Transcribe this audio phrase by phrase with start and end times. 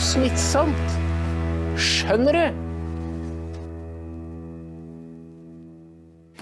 [0.00, 0.92] smittsomt.
[1.76, 2.44] Skjønner du?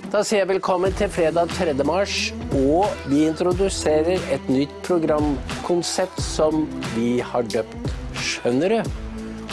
[0.09, 1.75] Da sier jeg velkommen til fredag 3.
[1.85, 6.65] mars, og vi introduserer et nytt programkonsept som
[6.95, 8.93] vi har døpt Skjønner du?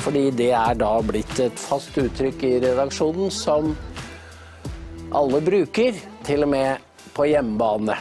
[0.06, 3.74] Fordi det er da blitt et fast uttrykk i redaksjonen som
[5.16, 7.98] alle bruker, til og med på hjemmebane.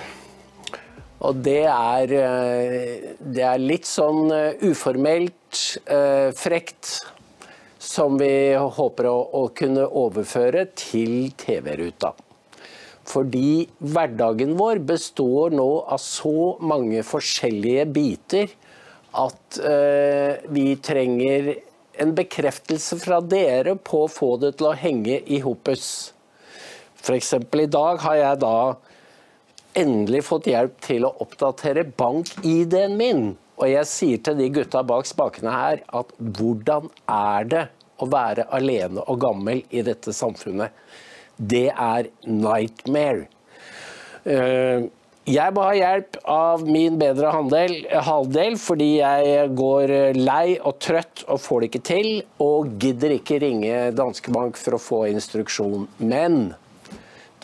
[1.25, 5.44] Og det er, eh, det er litt sånn eh, uformelt,
[5.86, 7.00] eh, frekt,
[7.78, 12.14] som vi håper å, å kunne overføre til TV-ruta.
[13.04, 18.54] Fordi hverdagen vår består nå av så mange forskjellige biter
[19.14, 21.52] at eh, vi trenger
[22.02, 25.86] en bekreftelse fra dere på å få det til å henge i hopus.
[27.05, 27.34] F.eks.
[27.36, 28.56] i dag har jeg da
[29.78, 33.24] endelig fått hjelp til å oppdatere bank-ID-en min.
[33.55, 37.64] Og jeg sier til de gutta bak spakene her at hvordan er det
[38.02, 40.74] å være alene og gammel i dette samfunnet?
[41.36, 43.27] det er nightmare.
[44.24, 44.86] Eh,
[45.24, 51.41] jeg må ha hjelp av min bedre halvdel fordi jeg går lei og trøtt og
[51.41, 52.11] får det ikke til,
[52.44, 55.89] og gidder ikke ringe Danske Bank for å få instruksjon.
[55.98, 56.52] Men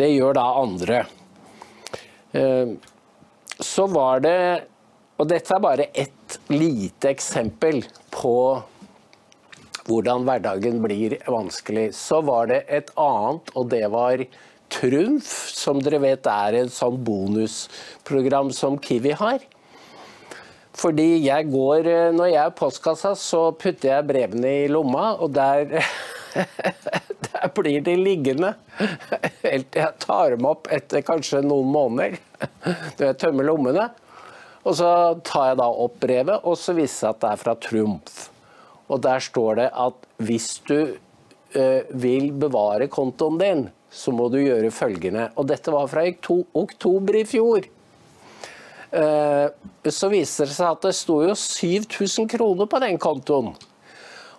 [0.00, 1.04] det gjør da andre.
[2.36, 2.76] Eh,
[3.60, 4.38] så var det
[5.20, 7.82] Og dette er bare ett lite eksempel
[8.14, 8.36] på
[9.84, 11.90] hvordan hverdagen blir vanskelig.
[11.96, 14.24] Så var det et annet, og det var
[14.70, 19.44] Trumf, som dere vet er et sånn bonusprogram som Kiwi har.
[20.80, 25.82] Fordi jeg går Når jeg er postkassa, så putter jeg brevene i lomma, og der
[27.26, 28.54] der blir de liggende
[29.42, 32.16] helt til jeg tar dem opp etter kanskje noen måneder.
[32.64, 33.90] Når jeg tømmer lommene.
[34.60, 34.90] Og så
[35.24, 38.18] tar jeg da opp brevet, og så viser det seg at det er fra Trumf.
[38.90, 40.78] Og der står det at hvis du
[41.56, 45.30] eh, vil bevare kontoen din, så må du gjøre følgende.
[45.38, 47.66] Og dette var fra oktober i fjor.
[48.90, 49.46] Eh,
[49.86, 53.52] så viser det seg at det sto jo 7000 kroner på den kontoen.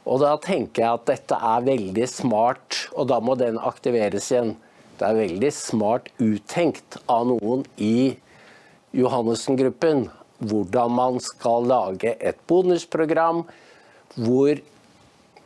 [0.02, 4.56] Og da tenker jeg at dette er veldig smart, og da må den aktiveres igjen.
[4.98, 8.18] Det er veldig smart uttenkt av noen i
[8.98, 10.08] Johannessen-gruppen
[10.42, 13.44] hvordan man skal lage et bonusprogram
[14.18, 14.60] hvor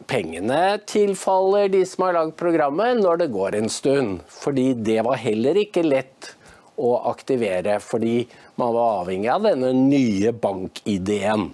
[0.09, 4.23] pengene tilfaller de som har lagd programmet når det går en stund.
[4.31, 6.31] Fordi det var heller ikke lett
[6.75, 8.25] å aktivere, fordi
[8.59, 11.47] man var avhengig av denne nye bank-ideen.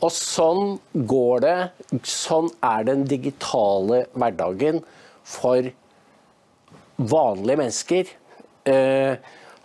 [0.00, 1.58] Og sånn går det.
[2.08, 4.80] Sånn er den digitale hverdagen
[5.28, 5.68] for
[6.96, 8.14] vanlige mennesker.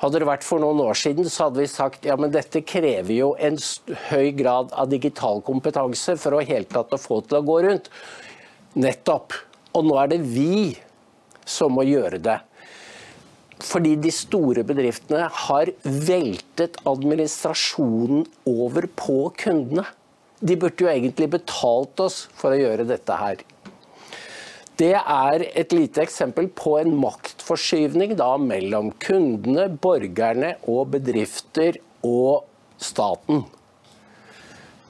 [0.06, 3.10] Hadde det vært for noen år siden, så hadde vi sagt ja, men dette krever
[3.16, 3.56] jo en
[4.12, 7.90] høy grad av digital kompetanse for å helt tatt å få til å gå rundt.
[8.78, 9.34] Nettopp.
[9.74, 10.76] Og nå er det vi
[11.42, 12.38] som må gjøre det.
[13.66, 19.88] Fordi de store bedriftene har veltet administrasjonen over på kundene.
[20.38, 23.42] De burde jo egentlig betalt oss for å gjøre dette her.
[24.76, 32.44] Det er et lite eksempel på en maktforskyvning da, mellom kundene, borgerne og bedrifter og
[32.82, 33.46] staten.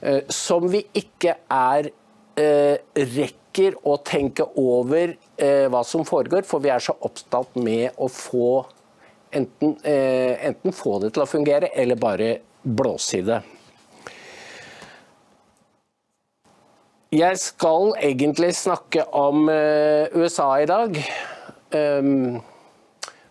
[0.02, 1.90] Eh, som vi ikke er
[2.40, 2.76] eh,
[3.14, 8.10] rekker å tenke over eh, hva som foregår, for vi er så opptatt med å
[8.12, 8.64] få
[9.36, 12.28] enten, enten få det til å fungere, eller bare
[12.62, 13.40] blåse i det.
[17.16, 20.98] Jeg skal egentlig snakke om uh, USA i dag.
[21.72, 22.42] Um,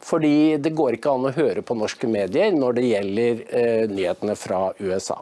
[0.06, 4.38] fordi det går ikke an å høre på norske medier når det gjelder uh, nyhetene
[4.40, 5.19] fra USA.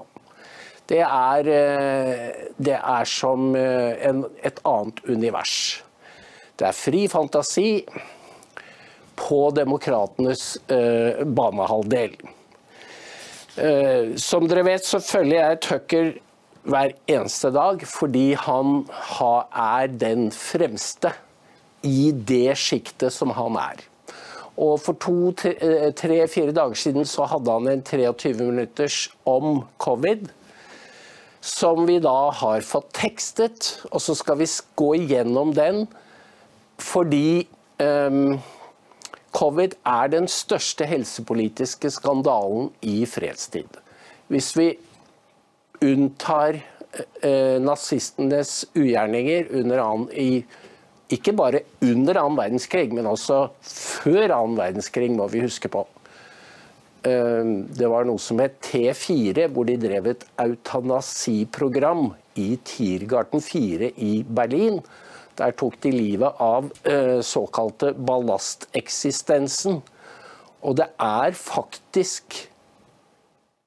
[0.87, 5.57] Det er, uh, det er som en, et annet univers.
[6.55, 7.69] Det er fri fantasi
[9.19, 12.15] på demokratenes banehalvdel.
[14.17, 16.07] som dere vet, så følger jeg Tucker
[16.63, 18.85] hver eneste dag, fordi han
[19.19, 21.11] er den fremste
[21.83, 23.83] i det sjiktet som han er.
[24.53, 30.29] Og For to-tre-fire eh, dager siden så hadde han en 23 minutters om covid.
[31.43, 34.47] Som vi da har fått tekstet, og så skal vi
[34.79, 35.87] gå igjennom den.
[36.79, 37.47] Fordi
[37.81, 38.37] um,
[39.35, 43.81] covid er den største helsepolitiske skandalen i fredstid.
[44.31, 44.69] Hvis vi
[45.83, 46.59] unntar
[47.21, 50.43] eh, nazistenes ugjerninger annen, i,
[51.13, 55.85] ikke bare under annen verdenskrig, men også før annen verdenskrig, må vi huske på.
[57.03, 57.43] Eh,
[57.75, 64.13] det var noe som het T4, hvor de drev et eutanasiprogram i Tiergarten 4 i
[64.23, 64.79] Berlin.
[65.37, 69.81] Der tok de livet av eh, såkalte ballasteksistensen.
[70.63, 72.37] Og det er faktisk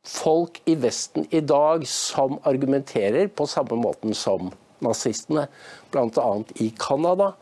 [0.06, 4.52] folk i Vesten i dag som argumenterer på samme måten som
[4.84, 5.46] nazistene,
[5.90, 6.28] bl.a.
[6.62, 7.32] i Canada,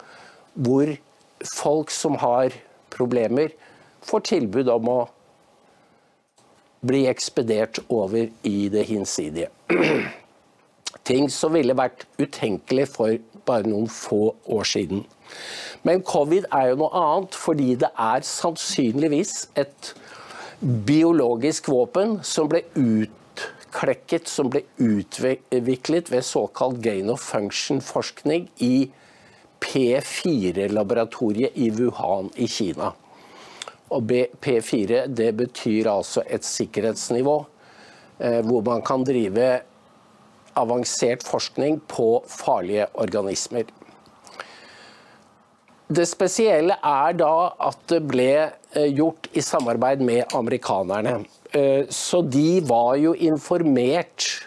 [0.55, 0.95] hvor
[1.45, 2.55] folk som har
[2.95, 3.53] problemer,
[4.05, 5.01] får tilbud om å
[6.85, 9.51] bli ekspedert over i det hinsidige.
[11.09, 13.17] Ting som ville vært utenkelig for
[13.49, 15.05] bare noen få år siden.
[15.85, 19.93] Men covid er jo noe annet, fordi det er sannsynligvis et
[20.61, 28.91] biologisk våpen som ble utklekket, som ble utviklet ved såkalt gain of function-forskning i
[29.65, 32.93] P4-laboratoriet i Wuhan i Kina.
[33.95, 34.11] Og
[34.43, 37.37] P4 det betyr altså et sikkerhetsnivå
[38.19, 39.61] eh, hvor man kan drive
[40.55, 43.65] avansert forskning på farlige organismer.
[45.95, 47.35] Det spesielle er da
[47.69, 51.19] at det ble eh, gjort i samarbeid med amerikanerne.
[51.53, 54.47] Eh, så de var jo informert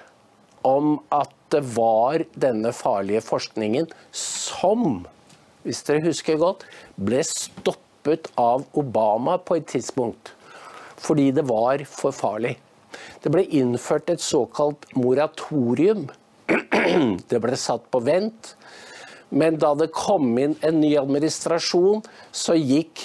[0.68, 5.06] om at det var denne farlige forskningen som,
[5.64, 6.66] hvis dere husker godt,
[7.00, 10.34] ble stoppet av Obama på et tidspunkt.
[10.98, 12.58] Fordi det var for farlig.
[13.24, 16.10] Det ble innført et såkalt moratorium.
[17.30, 18.56] Det ble satt på vent.
[19.30, 23.04] Men da det kom inn en ny administrasjon, så gikk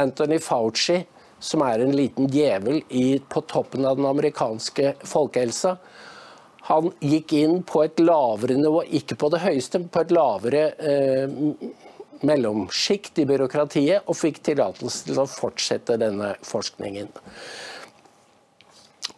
[0.00, 1.02] Anthony Fauci,
[1.40, 2.82] som er en liten djevel
[3.30, 5.76] på toppen av den amerikanske folkehelsa,
[6.70, 10.60] han gikk inn på et lavere nivå, ikke på det høyeste, men på et lavere
[10.78, 11.32] eh,
[12.28, 17.10] mellomsjikt i byråkratiet, og fikk tillatelse til å fortsette denne forskningen.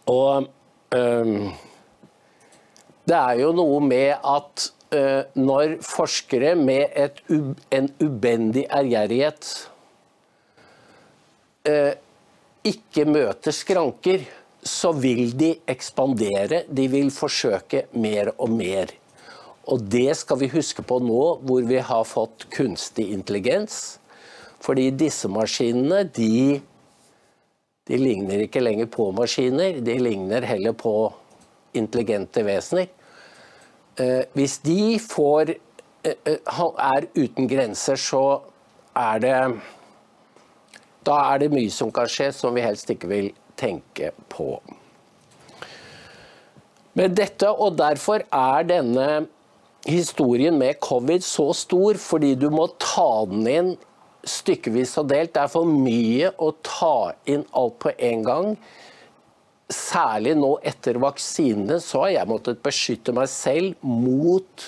[0.09, 0.47] Og
[0.95, 1.35] eh,
[3.03, 4.69] det er jo noe med at
[5.35, 7.21] når forskere med et,
[7.73, 9.49] en ubendig ærgjerrighet
[11.67, 11.93] øh,
[12.63, 14.25] ikke møter skranker,
[14.63, 16.63] så vil de ekspandere.
[16.69, 18.93] De vil forsøke mer og mer.
[19.67, 23.97] Og det skal vi huske på nå hvor vi har fått kunstig intelligens.
[24.63, 26.61] Fordi disse maskinene, de
[27.83, 31.11] de ligner ikke lenger på maskiner, de ligner heller på
[31.75, 32.87] intelligente vesener.
[33.99, 38.41] Eh, hvis de får eh, eh, er uten grenser, så
[38.95, 39.37] er det
[41.05, 44.61] Da er det mye som kan skje som vi helst ikke vil tenke på.
[46.93, 49.25] Men dette, og derfor er denne
[49.85, 53.73] historien med covid så stor, fordi du må ta den inn
[54.23, 55.33] stykkevis og delt.
[55.35, 58.55] Det er for mye å ta inn alt på en gang.
[59.73, 64.65] Særlig nå etter vaksinene så har jeg måttet beskytte meg selv mot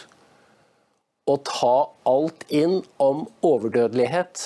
[1.25, 1.77] å ta
[2.09, 4.43] alt inn om overdødelighet.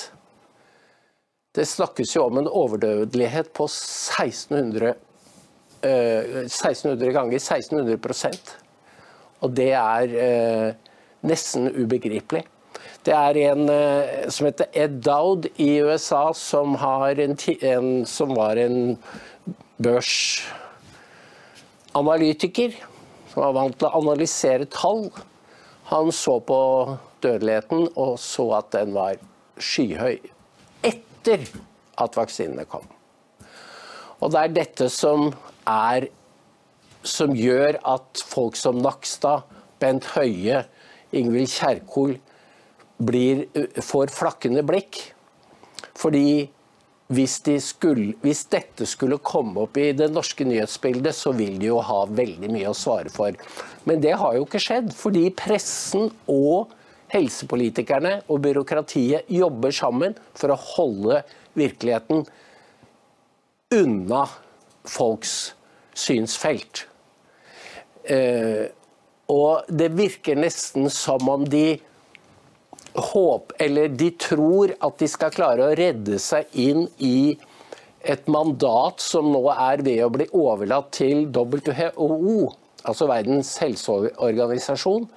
[1.56, 4.94] Det snakkes jo om en overdødelighet på 1600,
[5.84, 8.54] uh, 1600 ganger 1600%
[9.44, 10.96] Og det er uh,
[11.28, 12.46] nesten ubegripelig.
[13.04, 17.38] Det er en uh, som heter Ed Dowd i USA, som, en,
[17.74, 18.98] en, som var en
[19.82, 22.72] børsanalytiker.
[23.30, 25.04] Som var vant til å analysere tall.
[25.90, 26.60] Han så på
[27.24, 29.14] dødeligheten og så at den var
[29.60, 30.18] skyhøy
[30.86, 31.40] etter
[32.00, 32.86] at vaksinene kom.
[34.20, 35.34] Og det er dette som
[35.68, 36.08] er
[37.08, 39.48] som gjør at folk som Nakstad,
[39.80, 40.66] Bent Høie,
[41.16, 42.18] Ingvild Kjerkol
[43.00, 43.46] blir,
[43.80, 45.00] får flakkende blikk.
[45.96, 46.50] Fordi
[47.10, 51.72] hvis, de skulle, hvis, dette skulle komme opp i det norske nyhetsbildet, så vil de
[51.72, 53.38] jo ha veldig mye å svare for.
[53.90, 56.76] Men det har jo ikke skjedd, fordi pressen og
[57.10, 61.24] helsepolitikerne og byråkratiet jobber sammen for å holde
[61.58, 62.28] virkeligheten
[63.74, 64.28] unna
[64.86, 65.56] folks
[65.98, 66.86] synsfelt.
[68.06, 68.70] Eh,
[69.30, 71.80] og det virker nesten som om de
[73.04, 77.38] håp, eller de tror at de skal klare å redde seg inn i
[78.08, 82.50] et mandat som nå er ved å bli overlatt til WHO,
[82.88, 85.08] altså Verdens helseorganisasjon.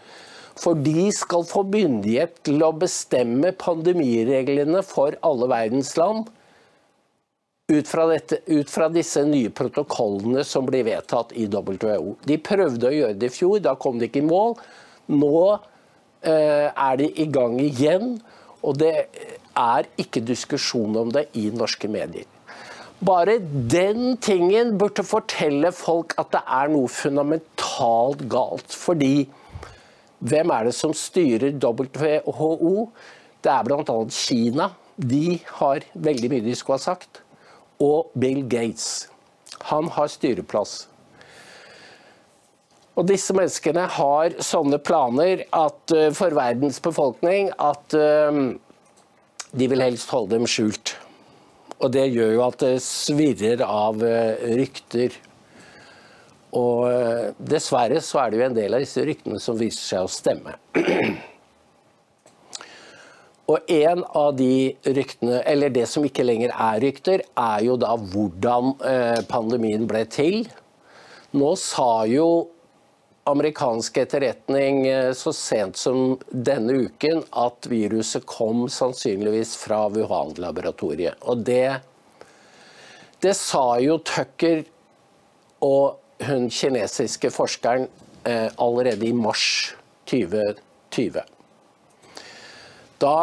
[0.58, 6.28] For de skal få myndighet til å bestemme pandemireglene for alle verdens land
[7.72, 12.18] ut fra, dette, ut fra, disse nye protokollene som blir vedtatt i WHO.
[12.28, 14.58] De prøvde å gjøre det i fjor, da kom de ikke i mål.
[15.12, 15.38] Nå
[16.22, 18.16] er de i gang igjen.
[18.62, 18.92] Og det
[19.58, 22.28] er ikke diskusjon om det i norske medier.
[23.02, 28.70] Bare den tingen burde fortelle folk at det er noe fundamentalt galt.
[28.70, 29.26] Fordi
[30.22, 32.90] Hvem er det som styrer WHO?
[33.42, 33.96] Det er bl.a.
[34.14, 34.68] Kina.
[34.96, 37.22] De har veldig mye de skulle ha sagt.
[37.82, 39.08] Og Bill Gates.
[39.72, 40.86] Han har styreplass.
[42.92, 48.52] Og disse menneskene har sånne planer at, uh, for verdens befolkning at uh,
[49.52, 50.96] de vil helst holde dem skjult.
[51.82, 55.16] Og det gjør jo at det svirrer av uh, rykter.
[56.52, 56.84] Og
[57.40, 60.52] dessverre så er det jo en del av disse ryktene som viser seg å stemme.
[63.48, 67.96] Og en av de ryktene, eller det som ikke lenger er rykter, er jo da
[67.96, 68.76] hvordan
[69.32, 70.44] pandemien ble til.
[71.32, 72.28] Nå sa jo
[73.24, 81.20] amerikansk etterretning eh, så sent som denne uken at viruset kom sannsynligvis fra Wuhan-laboratoriet.
[81.20, 81.78] Og det,
[83.22, 84.64] det sa jo Tucker
[85.62, 87.86] og hun kinesiske forskeren
[88.26, 89.74] eh, allerede i mars
[90.10, 91.22] 2020.
[93.02, 93.16] Da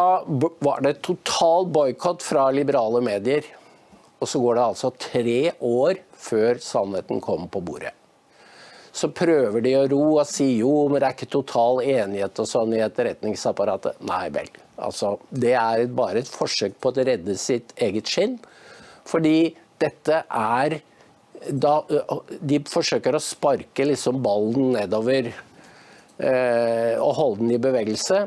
[0.60, 3.46] var det total boikott fra liberale medier.
[4.20, 7.99] Og så går det altså tre år før sannheten kom på bordet
[9.00, 12.48] så prøver de å ro og si jo, men det er ikke total enighet og
[12.50, 14.02] sånn i etterretningsapparatet.
[14.10, 14.50] Nei vel.
[14.80, 18.38] Altså, det er bare et forsøk på å redde sitt eget skinn.
[19.08, 20.80] Fordi dette er
[21.56, 21.78] da,
[22.44, 28.26] De forsøker å sparke liksom ballen nedover eh, og holde den i bevegelse.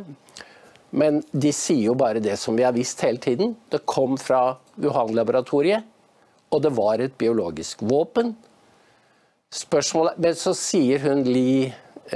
[0.96, 3.52] Men de sier jo bare det som vi har visst hele tiden.
[3.68, 5.84] Det kom fra Wuhan-laboratoriet,
[6.52, 8.32] og det var et biologisk våpen
[9.52, 11.66] Spørsmålet, Men så sier hun Li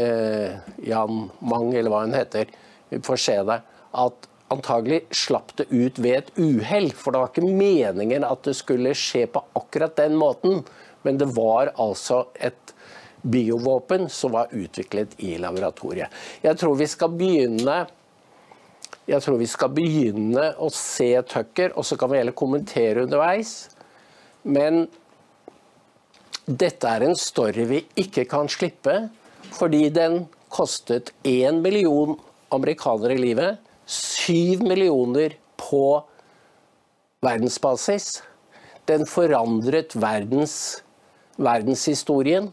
[0.01, 0.57] eh,
[0.89, 2.49] Jan Mang, eller hva hun heter,
[2.89, 3.59] vi får se det,
[3.97, 6.89] at antagelig slapp det ut ved et uhell.
[6.95, 10.63] For det var ikke meningen at det skulle skje på akkurat den måten.
[11.05, 12.73] Men det var altså et
[13.27, 16.13] biovåpen som var utviklet i laboratoriet.
[16.43, 17.85] Jeg tror vi skal begynne
[19.07, 23.69] jeg tror vi skal begynne å se Tucker, og så kan vi heller kommentere underveis.
[24.43, 24.87] Men
[26.47, 29.09] dette er en story vi ikke kan slippe,
[29.57, 32.15] fordi den kostet én million
[32.55, 33.59] amerikanere livet.
[33.87, 36.05] Syv millioner på
[37.27, 38.23] verdensbasis.
[38.87, 40.85] Den forandret verdens,
[41.39, 42.53] verdenshistorien.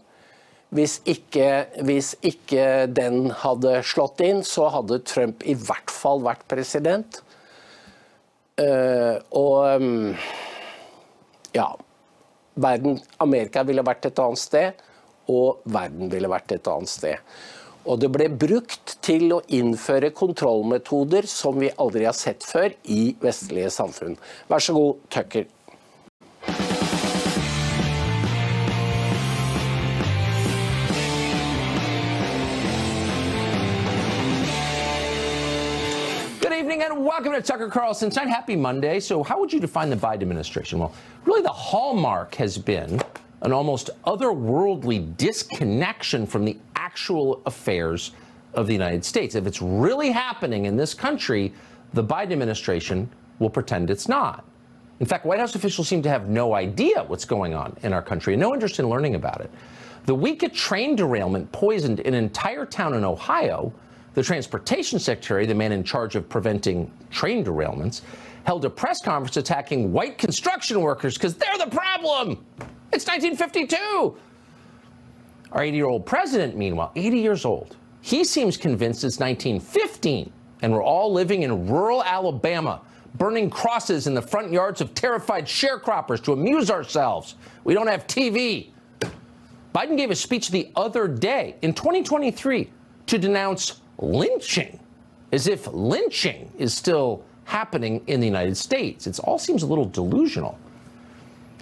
[0.73, 6.47] Hvis ikke, hvis ikke den hadde slått inn, så hadde Trump i hvert fall vært
[6.49, 7.21] president.
[8.57, 10.13] Uh, og um,
[11.53, 11.69] ja
[12.55, 14.85] verden, Amerika ville vært et annet sted,
[15.31, 17.35] og verden ville vært et annet sted.
[17.83, 23.15] Og det ble brukt til å innføre kontrollmetoder som vi aldri har sett før i
[23.23, 24.15] vestlige samfunn.
[24.51, 25.49] Vær så god, Tucker.
[37.13, 38.29] Welcome to Tucker Carlson Tonight.
[38.29, 38.99] Happy Monday.
[38.99, 40.79] So, how would you define the Biden administration?
[40.79, 42.99] Well, really, the hallmark has been
[43.43, 48.13] an almost otherworldly disconnection from the actual affairs
[48.55, 49.35] of the United States.
[49.35, 51.53] If it's really happening in this country,
[51.93, 54.43] the Biden administration will pretend it's not.
[54.99, 58.01] In fact, White House officials seem to have no idea what's going on in our
[58.01, 59.51] country and no interest in learning about it.
[60.07, 63.71] The week a train derailment poisoned an entire town in Ohio
[64.13, 68.01] the transportation secretary, the man in charge of preventing train derailments,
[68.45, 72.45] held a press conference attacking white construction workers because they're the problem.
[72.91, 74.15] It's 1952.
[75.51, 80.71] Our 80 year old president, meanwhile, 80 years old, he seems convinced it's 1915 and
[80.71, 82.81] we're all living in rural Alabama,
[83.15, 87.35] burning crosses in the front yards of terrified sharecroppers to amuse ourselves.
[87.63, 88.69] We don't have TV.
[89.75, 92.69] Biden gave a speech the other day in 2023
[93.07, 94.79] to denounce lynching,
[95.31, 99.07] as if lynching is still happening in the United States.
[99.07, 100.57] It all seems a little delusional.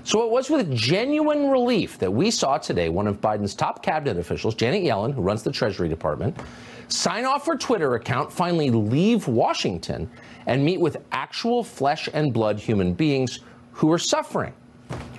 [0.04, 4.18] So it was with genuine relief that we saw today one of Biden's top cabinet
[4.18, 6.36] officials, Janet Yellen, who runs the Treasury Department,
[6.88, 10.10] sign off her Twitter account, finally leave Washington,
[10.48, 13.42] and meet with actual flesh and blood human beings
[13.74, 14.54] who are suffering.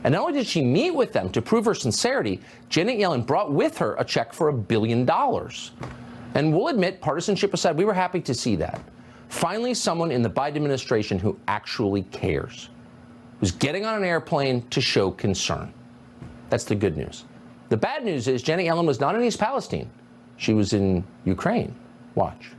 [0.02, 3.52] And not only did she meet with them to prove her sincerity, Janet Yellen brought
[3.52, 5.70] with her a check for a billion dollars.
[6.34, 8.80] And we'll admit, partisanship aside, we were happy to see that.
[9.28, 12.70] Finally, someone in the Biden administration who actually cares,
[13.40, 15.72] who's getting on an airplane to show concern.
[16.50, 17.24] That's the good news.
[17.70, 19.90] The bad news is Jenny Yellen was not in East Palestine.
[20.36, 21.74] She was in Ukraine.
[22.14, 22.50] Watch.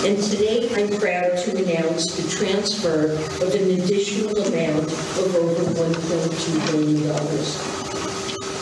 [0.00, 6.70] And today I'm proud to announce the transfer of an additional amount of over $1.2
[6.70, 7.87] billion.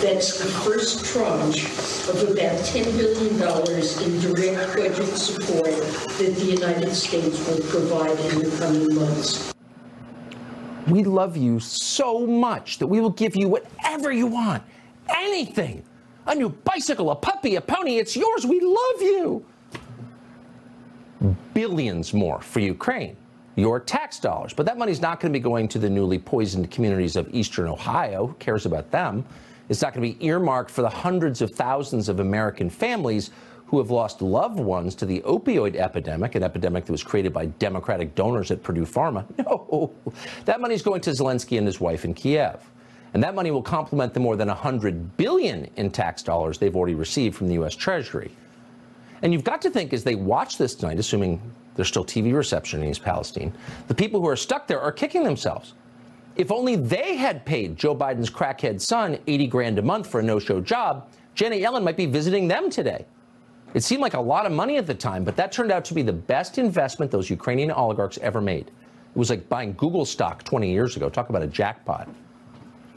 [0.03, 1.65] That's the first tranche
[2.11, 3.33] of about $10 billion
[4.05, 9.55] in direct budget support that the United States will provide in the coming months.
[10.87, 14.63] We love you so much that we will give you whatever you want.
[15.09, 15.83] Anything.
[16.27, 18.45] A new bicycle, a puppy, a pony, it's yours.
[18.45, 19.47] We love you.
[21.55, 23.17] Billions more for Ukraine.
[23.55, 24.53] Your tax dollars.
[24.53, 27.69] But that money's not going to be going to the newly poisoned communities of eastern
[27.69, 28.27] Ohio.
[28.27, 29.25] Who cares about them?
[29.69, 33.31] It's not going to be earmarked for the hundreds of thousands of American families
[33.67, 37.47] who have lost loved ones to the opioid epidemic, an epidemic that was created by
[37.47, 39.25] Democratic donors at Purdue Pharma.
[39.39, 39.93] No,
[40.45, 42.61] that money is going to Zelensky and his wife in Kiev.
[43.15, 46.95] And that money will complement the more than 100 billion in tax dollars they've already
[46.95, 48.31] received from the US Treasury.
[49.23, 51.41] And you've got to think as they watch this tonight, assuming
[51.75, 53.53] there's still TV reception in East Palestine,
[53.89, 55.75] the people who are stuck there are kicking themselves.
[56.37, 60.23] If only they had paid Joe Biden's crackhead son 80 grand a month for a
[60.23, 63.07] no-show job, Janet Yellen might be visiting them today.
[63.73, 65.95] It seemed like a lot of money at the time, but that turned out to
[65.95, 68.69] be the best investment those Ukrainian oligarchs ever made.
[68.69, 71.09] It was like buying Google stock 20 years ago.
[71.09, 72.09] Talk about a jackpot.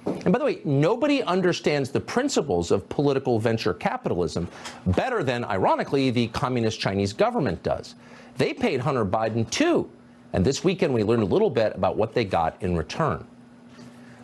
[0.06, 4.50] And by the way, nobody understands the principles of political venture capitalism
[4.86, 7.96] better than, ironically, the communist Chinese government does.
[8.38, 9.90] They paid Hunter Biden too.
[10.34, 13.26] And this weekend, we learned a little bit about what they got in return.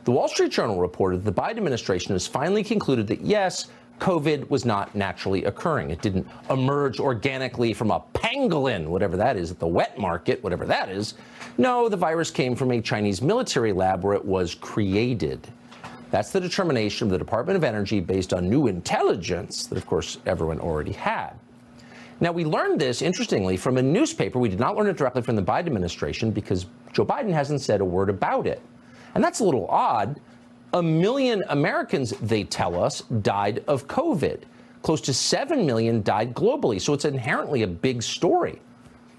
[0.06, 3.70] The Wall Street Journal reported that the Biden administration has finally concluded that yes,
[4.00, 5.90] COVID was not naturally occurring.
[5.90, 10.64] It didn't emerge organically from a pangolin, whatever that is, at the wet market, whatever
[10.68, 11.16] that is.
[11.58, 15.48] No, the virus came from a Chinese military lab where it was created.
[16.12, 20.20] That's the determination of the Department of Energy based on new intelligence that, of course,
[20.28, 21.32] everyone already had.
[22.20, 24.38] Now, we learned this, interestingly, from a newspaper.
[24.38, 27.82] We did not learn it directly from the Biden administration because Joe Biden hasn't said
[27.82, 28.62] a word about it.
[29.16, 30.20] And that's a little odd.
[30.74, 34.42] A million Americans, they tell us, died of COVID.
[34.82, 36.80] Close to 7 million died globally.
[36.80, 38.62] So it's inherently a big story.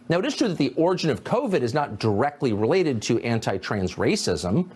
[0.08, 3.56] Now, it is true that the origin of COVID is not directly related to anti
[3.56, 4.70] trans racism.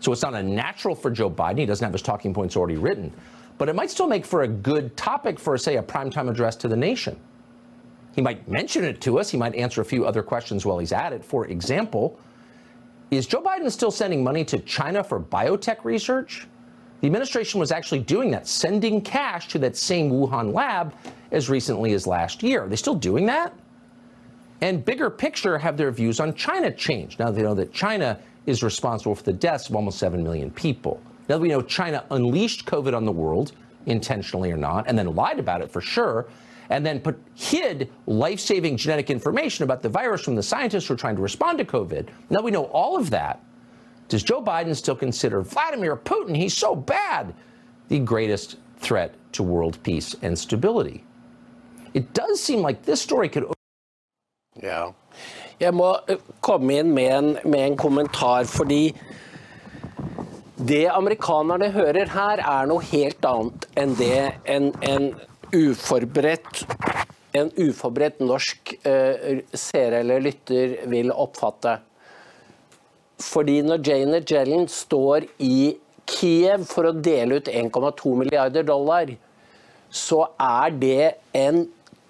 [0.00, 1.58] So it's not unnatural for Joe Biden.
[1.58, 3.12] He doesn't have his talking points already written.
[3.56, 6.68] But it might still make for a good topic for, say, a primetime address to
[6.68, 7.16] the nation.
[8.14, 9.30] He might mention it to us.
[9.30, 11.24] He might answer a few other questions while he's at it.
[11.24, 12.18] For example,
[13.10, 16.46] is Joe Biden still sending money to China for biotech research?
[17.00, 20.94] The administration was actually doing that, sending cash to that same Wuhan lab
[21.32, 22.64] as recently as last year.
[22.64, 23.52] Are they still doing that?
[24.60, 28.62] And bigger picture, have their views on China changed now they know that China is
[28.62, 31.00] responsible for the deaths of almost 7 million people?
[31.28, 33.52] Now that we know China unleashed COVID on the world,
[33.86, 36.26] intentionally or not, and then lied about it for sure,
[36.70, 40.94] and then put, hid life saving genetic information about the virus from the scientists who
[40.94, 42.08] are trying to respond to COVID.
[42.30, 43.42] Now we know all of that.
[44.08, 47.34] Does Joe Biden still consider Vladimir Putin, he's so bad,
[47.88, 51.04] the greatest threat to world peace and stability?
[51.94, 53.52] It does seem like this story could.
[54.62, 54.92] Ja.
[55.60, 58.94] Jeg må eh, komme inn med en, med en kommentar, fordi
[60.58, 64.18] det amerikanerne hører her, er noe helt annet enn det
[64.50, 65.08] en, en
[65.54, 66.64] uforberedt
[67.34, 71.78] en uforberedt norsk uh, seer eller lytter vil oppfatte.
[73.22, 75.74] Fordi når Janet Yellen står i
[76.10, 79.14] Kiev for å dele ut 1,2 milliarder dollar,
[79.94, 81.64] så er det en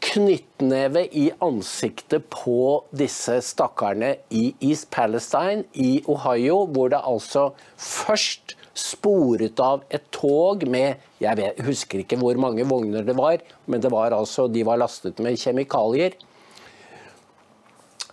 [0.04, 8.57] knyttneve i ansiktet på disse stakkarene i East Palestine i Ohio, hvor det altså først
[8.74, 13.82] sporet av et tog med Jeg vet, husker ikke hvor mange vogner det var, men
[13.82, 16.18] det var altså, de var lastet med kjemikalier.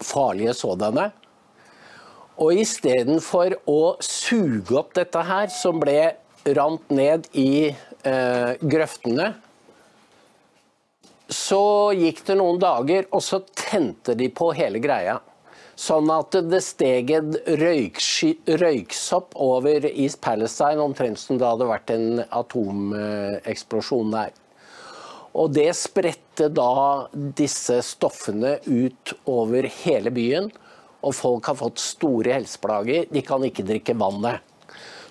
[0.02, 1.10] Farlige sådanne.
[2.42, 6.14] Og istedenfor å suge opp dette her, som ble
[6.58, 9.34] rant ned i eh, grøftene,
[11.32, 15.20] så gikk det noen dager, og så tente de på hele greia.
[15.82, 22.22] Sånn at det steg en røyksopp over East Palestine, omtrent som det hadde vært en
[22.28, 24.36] atomeksplosjon der.
[25.34, 27.08] Og det spredte da
[27.40, 30.52] disse stoffene ut over hele byen,
[31.02, 33.08] og folk har fått store helseplager.
[33.10, 34.44] De kan ikke drikke vannet.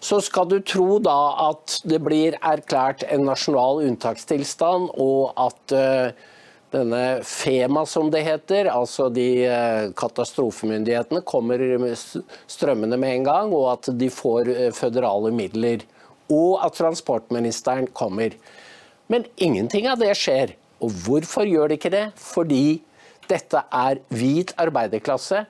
[0.00, 6.12] Så skal du tro da at det blir erklært en nasjonal unntakstilstand, og at uh,
[6.72, 11.62] denne FEMA, som det heter, altså de uh, katastrofemyndighetene, kommer
[12.50, 15.82] strømmende med en gang, og at de får uh, føderale midler.
[16.30, 18.36] Og at transportministeren kommer.
[19.10, 20.54] Men ingenting av det skjer.
[20.80, 22.04] Og hvorfor gjør det ikke det?
[22.16, 22.80] Fordi
[23.30, 25.44] dette er hvit arbeiderklasse.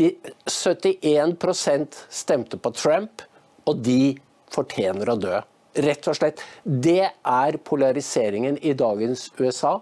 [0.00, 0.10] De
[0.50, 3.22] 71% stemte på Trump
[3.68, 4.14] og de
[4.54, 5.40] fortjener å dø.
[5.74, 6.38] rett og slett.
[6.62, 9.80] Det er polariseringen i dagens USA.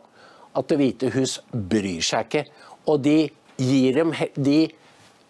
[0.55, 2.45] At Det hvite hus bryr seg ikke.
[2.87, 3.31] Og de
[3.95, 4.61] dem De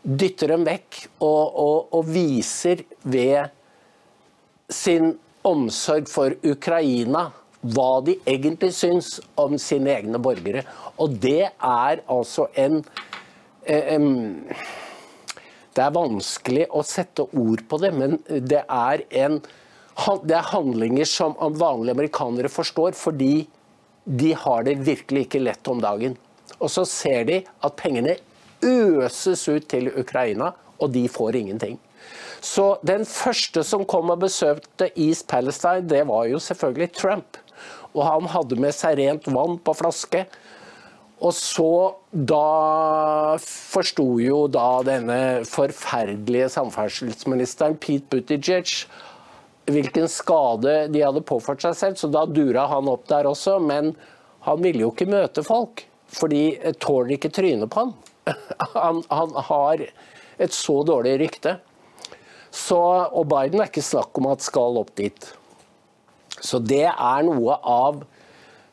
[0.02, 3.52] dytter dem vekk og, og, og viser ved
[4.72, 5.12] sin
[5.46, 7.28] omsorg for Ukraina
[7.62, 10.64] hva de egentlig syns om sine egne borgere.
[10.98, 14.48] Og det er altså en um,
[15.72, 19.38] Det er vanskelig å sette ord på det, men det er, en,
[20.26, 23.46] det er handlinger som vanlige amerikanere forstår, fordi
[24.04, 26.16] de har det virkelig ikke lett om dagen.
[26.58, 28.16] Og så ser de at pengene
[28.62, 31.78] øses ut til Ukraina, og de får ingenting.
[32.42, 37.38] Så den første som kom og besøkte East Palestine, det var jo selvfølgelig Trump.
[37.94, 40.24] Og han hadde med seg rent vann på flaske.
[41.22, 41.72] Og så
[42.10, 48.74] da forsto jo da denne forferdelige samferdselsministeren Pete Buttigieg
[49.70, 53.59] hvilken skade de hadde påført seg selv, så da dura han opp der også.
[53.62, 53.92] Men
[54.46, 57.92] han ville jo ikke møte folk, for de tåler ikke trynet på han.
[58.77, 59.03] han.
[59.11, 59.85] Han har
[60.42, 61.59] et så dårlig rykte.
[62.53, 65.31] Så, og Biden er ikke snakk om at skal opp dit.
[66.42, 68.03] Så det er noe av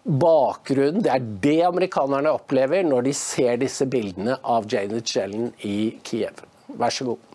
[0.04, 1.04] bakgrunnen.
[1.06, 6.44] Det er det amerikanerne opplever når de ser disse bildene av Janet Jellen i Kiev.
[6.80, 7.29] Vær så god.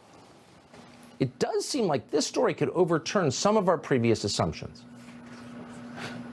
[1.21, 4.85] It does seem like this story could overturn some of our previous assumptions.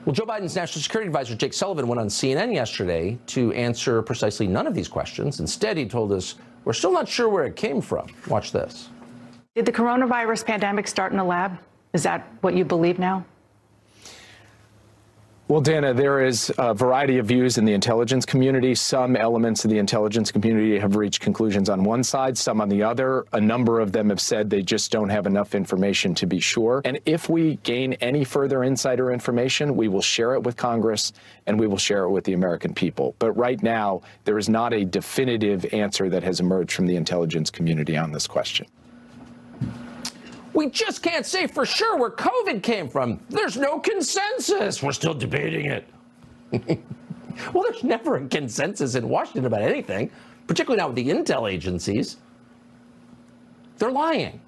[0.04, 4.48] Well, Joe Biden's National Security Advisor Jake Sullivan went on CNN yesterday to answer precisely
[4.48, 5.38] none of these questions.
[5.38, 8.08] Instead, he told us we're still not sure where it came from.
[8.26, 8.88] Watch this.
[9.54, 11.58] Did the coronavirus pandemic start in a lab?
[11.92, 13.24] Is that what you believe now?
[15.52, 18.74] Well, Dana, there is a variety of views in the intelligence community.
[18.74, 22.82] Some elements of the intelligence community have reached conclusions on one side, some on the
[22.82, 23.26] other.
[23.34, 26.80] A number of them have said they just don't have enough information to be sure.
[26.86, 31.12] And if we gain any further insider information, we will share it with Congress
[31.46, 33.14] and we will share it with the American people.
[33.18, 37.50] But right now, there is not a definitive answer that has emerged from the intelligence
[37.50, 38.68] community on this question.
[40.54, 43.20] We just can't say for sure where COVID came from.
[43.30, 44.82] There's no consensus.
[44.82, 45.88] We're still debating it.
[47.52, 50.10] well, there's never a consensus in Washington about anything,
[50.46, 52.18] particularly not with the intel agencies.
[53.78, 54.40] They're lying.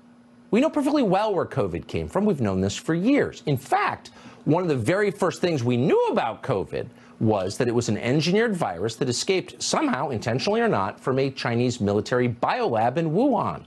[0.51, 2.25] We know perfectly well where COVID came from.
[2.25, 3.43] We've known this for years.
[3.47, 4.11] In fact,
[4.45, 6.87] one of the very first things we knew about COVID
[7.19, 11.31] was that it was an engineered virus that escaped somehow, intentionally or not, from a
[11.31, 13.65] Chinese military biolab in Wuhan.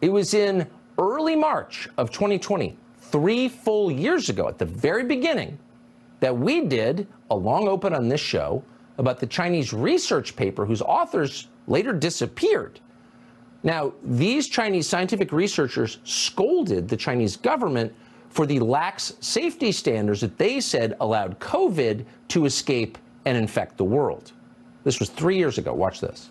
[0.00, 0.66] It was in
[0.98, 5.58] early March of 2020, three full years ago, at the very beginning,
[6.20, 8.62] that we did a long open on this show
[8.98, 12.80] about the Chinese research paper whose authors later disappeared.
[13.62, 17.92] Now, these Chinese scientific researchers scolded the Chinese government
[18.28, 23.84] for the lax safety standards that they said allowed COVID to escape and infect the
[23.84, 24.32] world.
[24.84, 25.72] This was three years ago.
[25.72, 26.30] Watch this.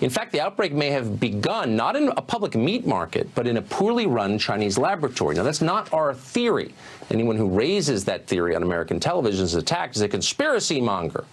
[0.00, 3.56] In fact, the outbreak may have begun not in a public meat market, but in
[3.56, 5.36] a poorly run Chinese laboratory.
[5.36, 6.74] Now, that's not our theory.
[7.10, 11.24] Anyone who raises that theory on American television is attacked as a conspiracy monger.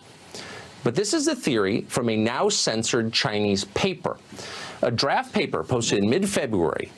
[0.84, 4.18] But this is a theory from a now censored Chinese paper.
[4.82, 6.92] A draft paper posted in mid February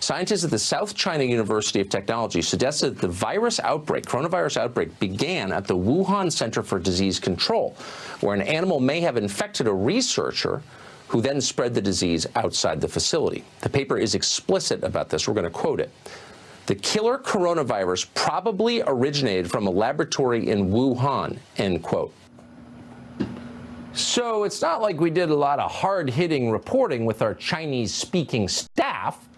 [0.00, 4.96] Scientists at the South China University of Technology suggested that the virus outbreak, coronavirus outbreak,
[5.00, 7.76] began at the Wuhan Center for Disease Control,
[8.20, 10.62] where an animal may have infected a researcher
[11.08, 13.42] who then spread the disease outside the facility.
[13.62, 15.26] The paper is explicit about this.
[15.26, 15.90] We're going to quote it.
[16.66, 22.12] The killer coronavirus probably originated from a laboratory in Wuhan, end quote.
[23.94, 27.92] So it's not like we did a lot of hard hitting reporting with our Chinese
[27.94, 29.28] speaking staff.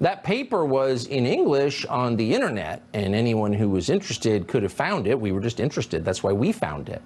[0.00, 4.72] That paper was in English on the internet, and anyone who was interested could have
[4.72, 5.20] found it.
[5.20, 6.02] We were just interested.
[6.02, 7.02] That's why we found it.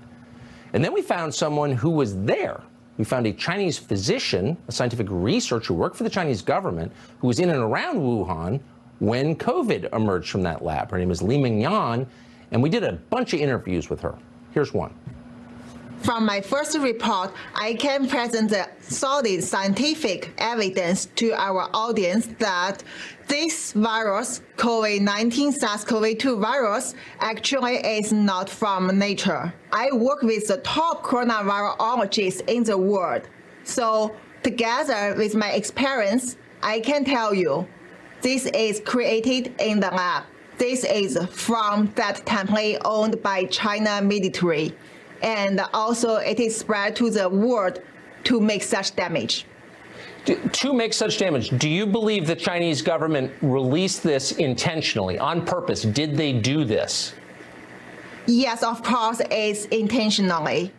[0.73, 2.63] And then we found someone who was there
[2.97, 7.27] we found a Chinese physician, a scientific researcher who worked for the Chinese government, who
[7.27, 8.61] was in and around Wuhan
[9.01, 10.91] when COVID emerged from that lab.
[10.91, 12.07] Her name is Li Mingyan,
[12.53, 14.15] and we did a bunch of interviews with her.
[14.53, 14.95] Here's one.
[16.05, 22.83] From my first report, I can present the solid scientific evidence to our audience that
[23.27, 29.55] this virus, COVID-19 SARS-CoV-2 virus, actually is not from nature.
[29.73, 33.23] I work with the top coronavirologists in the world.
[33.65, 37.67] So together with my experience, I can tell you,
[38.21, 40.25] this is created in the lab.
[40.59, 44.77] This is from that template owned by China military.
[45.25, 47.81] And also it is spread to the world
[48.25, 49.47] to make such damage.
[50.27, 55.83] To make such damage, do you believe the Chinese government released this intentionally, on purpose?
[55.83, 57.15] Did they do this?
[58.27, 60.73] Yes, of course, it's intentionally.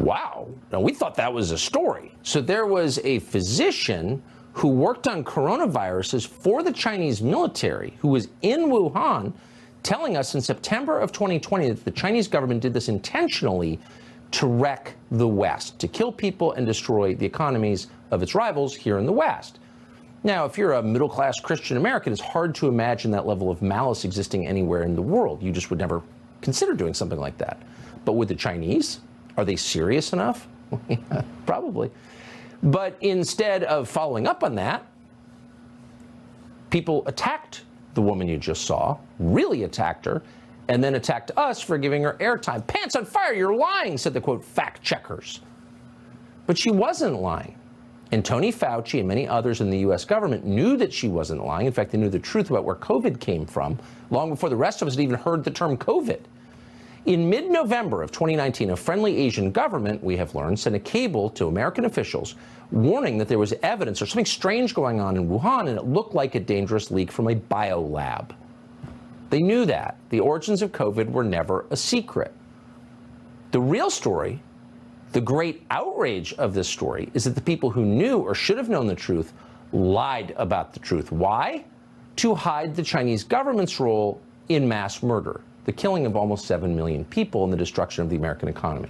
[0.00, 0.48] Wow.
[0.72, 2.14] Now, we thought that was a story.
[2.22, 8.28] So there was a physician who worked on coronaviruses for the Chinese military who was
[8.42, 9.32] in Wuhan
[9.82, 13.78] telling us in September of 2020 that the Chinese government did this intentionally
[14.30, 18.98] to wreck the West, to kill people and destroy the economies of its rivals here
[18.98, 19.58] in the West.
[20.24, 23.62] Now, if you're a middle class Christian American, it's hard to imagine that level of
[23.62, 25.42] malice existing anywhere in the world.
[25.42, 26.02] You just would never
[26.42, 27.62] consider doing something like that.
[28.04, 29.00] But with the Chinese,
[29.36, 30.48] are they serious enough?
[31.46, 31.90] probably.
[32.62, 34.84] But instead of following up on that,
[36.70, 37.62] people attacked
[37.98, 40.22] the woman you just saw, really attacked her,
[40.68, 42.64] and then attacked us for giving her airtime.
[42.68, 45.40] Pants on fire, you're lying, said the quote fact checkers.
[46.46, 47.58] But she wasn't lying.
[48.12, 51.66] And Tony Fauci and many others in the US government knew that she wasn't lying.
[51.66, 53.80] In fact, they knew the truth about where COVID came from
[54.10, 56.20] long before the rest of us had even heard the term COVID.
[57.06, 61.30] In mid November of 2019, a friendly Asian government, we have learned, sent a cable
[61.30, 62.34] to American officials
[62.70, 66.14] warning that there was evidence or something strange going on in Wuhan and it looked
[66.14, 68.32] like a dangerous leak from a biolab.
[69.30, 69.96] They knew that.
[70.10, 72.32] The origins of COVID were never a secret.
[73.52, 74.42] The real story,
[75.12, 78.68] the great outrage of this story, is that the people who knew or should have
[78.68, 79.32] known the truth
[79.72, 81.12] lied about the truth.
[81.12, 81.64] Why?
[82.16, 87.04] To hide the Chinese government's role in mass murder, the killing of almost 7 million
[87.04, 88.88] people and the destruction of the American economy.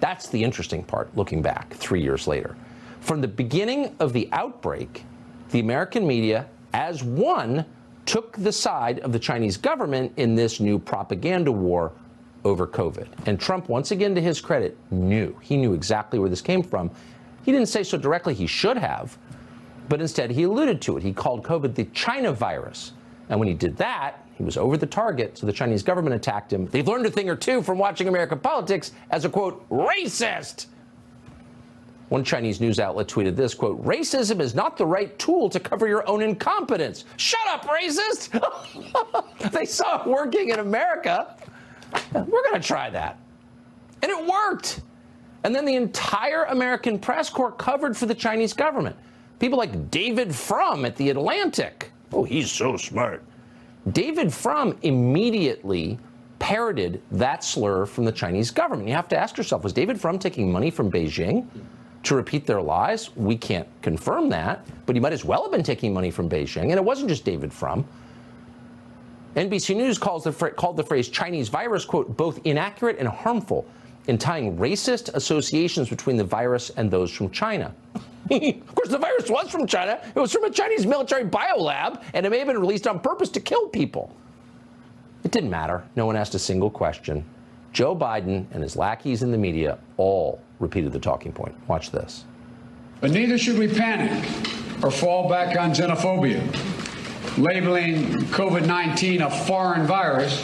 [0.00, 2.56] That's the interesting part looking back three years later.
[3.00, 5.04] From the beginning of the outbreak,
[5.50, 7.66] the American media, as one,
[8.06, 11.92] took the side of the Chinese government in this new propaganda war
[12.42, 13.08] over COVID.
[13.26, 15.36] And Trump, once again, to his credit, knew.
[15.42, 16.90] He knew exactly where this came from.
[17.44, 19.18] He didn't say so directly, he should have,
[19.90, 21.02] but instead he alluded to it.
[21.02, 22.92] He called COVID the China virus.
[23.28, 26.52] And when he did that, he was over the target, so the Chinese government attacked
[26.52, 26.66] him.
[26.66, 30.66] They've learned a thing or two from watching American politics as a quote, racist.
[32.10, 35.88] One Chinese news outlet tweeted this quote, racism is not the right tool to cover
[35.88, 37.06] your own incompetence.
[37.16, 38.30] Shut up, racist!
[39.52, 41.34] they saw it working in America.
[42.12, 43.18] We're going to try that.
[44.02, 44.82] And it worked.
[45.44, 48.96] And then the entire American press corps covered for the Chinese government.
[49.38, 51.90] People like David Frum at The Atlantic.
[52.12, 53.24] Oh, he's so smart.
[53.92, 55.98] David Frum immediately
[56.38, 58.88] parroted that slur from the Chinese government.
[58.88, 61.46] You have to ask yourself was David Frum taking money from Beijing
[62.02, 63.14] to repeat their lies?
[63.16, 66.64] We can't confirm that, but he might as well have been taking money from Beijing.
[66.64, 67.86] And it wasn't just David Frum.
[69.36, 73.66] NBC News calls the, called the phrase Chinese virus, quote, both inaccurate and harmful
[74.08, 77.74] in tying racist associations between the virus and those from China.
[78.30, 80.00] Of course, the virus was from China.
[80.14, 83.28] It was from a Chinese military biolab, and it may have been released on purpose
[83.30, 84.14] to kill people.
[85.24, 85.84] It didn't matter.
[85.96, 87.24] No one asked a single question.
[87.72, 91.54] Joe Biden and his lackeys in the media all repeated the talking point.
[91.68, 92.24] Watch this.
[93.00, 94.24] But neither should we panic
[94.82, 96.40] or fall back on xenophobia.
[97.36, 100.40] Labeling COVID 19 a foreign virus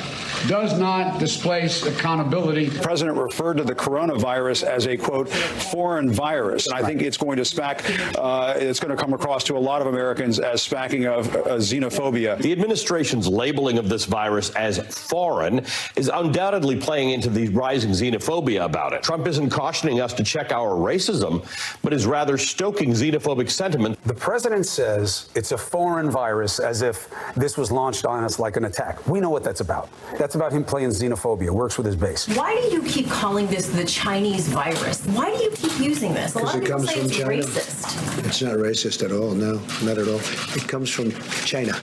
[0.49, 2.67] does not displace accountability.
[2.67, 7.17] The president referred to the coronavirus as a quote foreign virus, and I think it's
[7.17, 7.85] going to smack.
[8.19, 11.57] Uh, it's going to come across to a lot of Americans as smacking of uh,
[11.57, 12.39] xenophobia.
[12.39, 15.65] The administration's labeling of this virus as foreign
[15.97, 19.03] is undoubtedly playing into the rising xenophobia about it.
[19.03, 21.47] Trump isn't cautioning us to check our racism,
[21.83, 23.99] but is rather stoking xenophobic sentiment.
[24.05, 28.57] The president says it's a foreign virus as if this was launched on us like
[28.57, 29.07] an attack.
[29.07, 29.89] We know what that's about.
[30.19, 32.29] That's about him playing xenophobia, works with his base.
[32.29, 35.05] Why do you keep calling this the Chinese virus?
[35.07, 36.35] Why do you keep using this?
[36.35, 37.43] A lot of it people say it's China.
[37.43, 38.27] racist.
[38.27, 39.33] It's not racist at all.
[39.33, 40.21] No, not at all.
[40.57, 41.13] It comes from
[41.45, 41.81] China.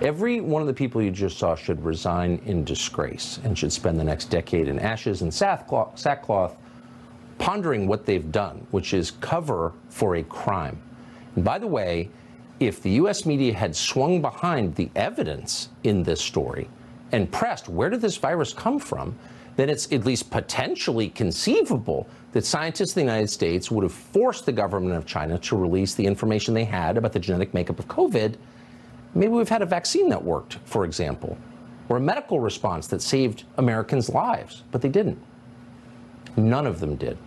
[0.00, 3.98] Every one of the people you just saw should resign in disgrace and should spend
[3.98, 6.56] the next decade in ashes and sackcloth, sackcloth
[7.38, 10.80] pondering what they've done, which is cover for a crime.
[11.34, 12.10] And by the way,
[12.60, 13.26] if the U.S.
[13.26, 16.68] media had swung behind the evidence in this story
[17.12, 19.16] and pressed where did this virus come from,
[19.56, 24.46] then it's at least potentially conceivable that scientists in the United States would have forced
[24.46, 27.88] the government of China to release the information they had about the genetic makeup of
[27.88, 28.36] COVID.
[29.14, 31.36] Maybe we've had a vaccine that worked, for example,
[31.88, 35.18] or a medical response that saved Americans' lives, but they didn't.
[36.36, 37.18] None of them did.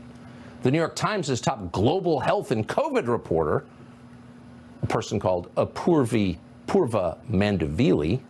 [0.64, 3.66] The New York Times' top global health and COVID reporter,
[4.84, 8.22] a person called Apurvi Purva Mandavili,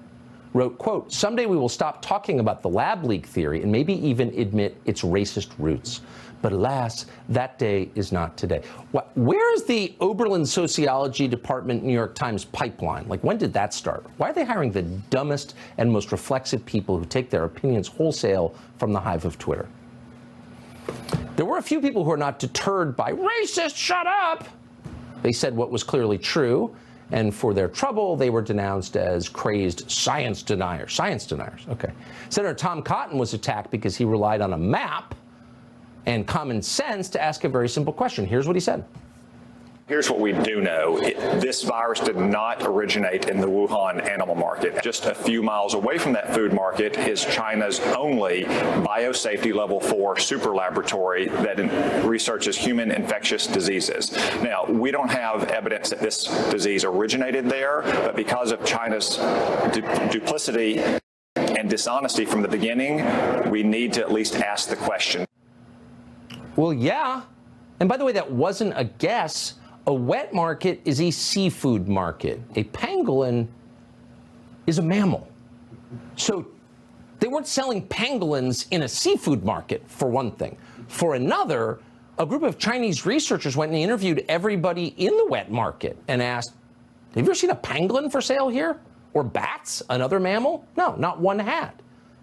[0.54, 4.30] wrote, quote, someday we will stop talking about the lab leak theory and maybe even
[4.38, 6.02] admit its racist roots.
[6.42, 8.64] But alas, that day is not today.
[8.94, 13.08] Wh- Where is the Oberlin Sociology Department New York Times pipeline?
[13.08, 14.06] Like, when did that start?
[14.18, 18.56] Why are they hiring the dumbest and most reflexive people who take their opinions wholesale
[18.80, 19.70] from the hive of Twitter?
[21.36, 24.48] There were a few people who are not deterred by racist, shut up.
[25.22, 26.76] They said what was clearly true,
[27.12, 30.94] and for their trouble, they were denounced as crazed science deniers.
[30.94, 31.92] Science deniers, okay.
[32.30, 35.16] Senator Tom Cotton was attacked because he relied on a map
[36.06, 38.26] and common sense to ask a very simple question.
[38.26, 38.86] Here's what he said.
[39.92, 41.02] Here's what we do know.
[41.42, 44.82] This virus did not originate in the Wuhan animal market.
[44.82, 50.18] Just a few miles away from that food market is China's only biosafety level 4
[50.18, 54.14] super laboratory that researches human infectious diseases.
[54.42, 59.18] Now, we don't have evidence that this disease originated there, but because of China's
[59.74, 60.82] du- duplicity
[61.36, 63.04] and dishonesty from the beginning,
[63.52, 65.26] we need to at least ask the question.
[66.56, 67.24] Well, yeah.
[67.82, 69.56] And by the way, that wasn't a guess.
[69.92, 72.40] A wet market is a seafood market.
[72.56, 73.50] A pangolin
[74.66, 75.28] is a mammal.
[76.16, 76.48] So
[77.20, 80.56] they weren't selling pangolins in a seafood market, for one thing.
[80.88, 81.82] For another,
[82.18, 86.54] a group of Chinese researchers went and interviewed everybody in the wet market and asked,
[87.10, 88.80] Have you ever seen a pangolin for sale here?
[89.14, 90.66] Or bats, another mammal?
[90.78, 91.72] No, not one had.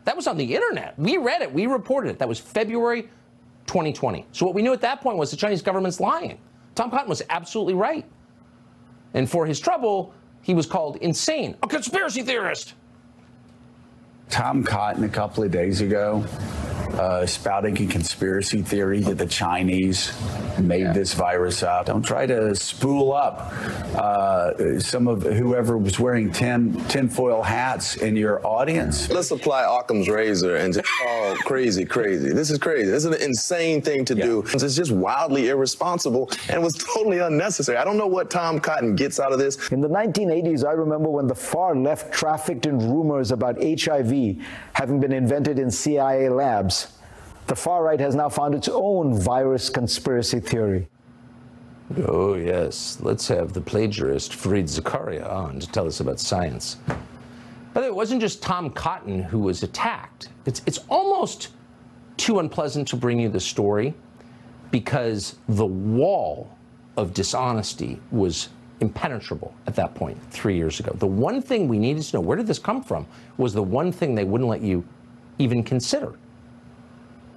[0.05, 0.99] That was on the internet.
[0.99, 2.19] We read it, we reported it.
[2.19, 3.03] That was February
[3.67, 4.25] 2020.
[4.33, 6.39] So what we knew at that point was the Chinese government's lying.
[6.79, 8.05] Tom Cotton was absolutely right.
[9.13, 12.75] And for his trouble, he was called insane, a conspiracy theorist.
[14.31, 16.25] Tom Cotton a couple of days ago
[16.95, 20.13] uh, spouting a conspiracy theory that the Chinese
[20.59, 21.87] made this virus up.
[21.87, 23.53] Don't try to spool up
[23.95, 29.11] uh, some of whoever was wearing tin tinfoil hats in your audience.
[29.11, 32.31] Let's apply Occam's razor and just call crazy crazy.
[32.31, 32.91] This is crazy.
[32.91, 34.45] This is an insane thing to do.
[34.53, 37.79] It's just wildly irresponsible and was totally unnecessary.
[37.79, 39.71] I don't know what Tom Cotton gets out of this.
[39.71, 44.37] In the 1980s, I remember when the far left trafficked in rumors about HIV
[44.75, 46.78] having been invented in CIA labs.
[47.49, 50.87] The far right has now found its own virus conspiracy theory.
[52.07, 52.99] Oh, yes.
[53.01, 56.77] Let's have the plagiarist Fareed Zakaria on to tell us about science.
[56.87, 57.01] By
[57.73, 60.29] the way, it wasn't just Tom Cotton who was attacked.
[60.45, 61.49] It's, it's almost
[62.19, 63.95] too unpleasant to bring you the story
[64.71, 66.55] because the wall
[66.99, 70.95] of dishonesty was impenetrable at that point three years ago.
[70.99, 73.07] The one thing we needed to know, where did this come from,
[73.39, 74.85] was the one thing they wouldn't let you
[75.39, 76.19] even consider.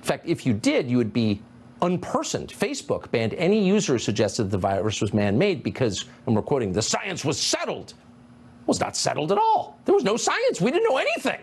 [0.01, 1.43] In fact, if you did, you would be
[1.83, 2.47] unpersoned.
[2.47, 6.71] Facebook banned any user who suggested the virus was man made because, and we're quoting,
[6.71, 7.91] the science was settled.
[7.91, 9.79] It was not settled at all.
[9.85, 10.59] There was no science.
[10.59, 11.39] We didn't know anything.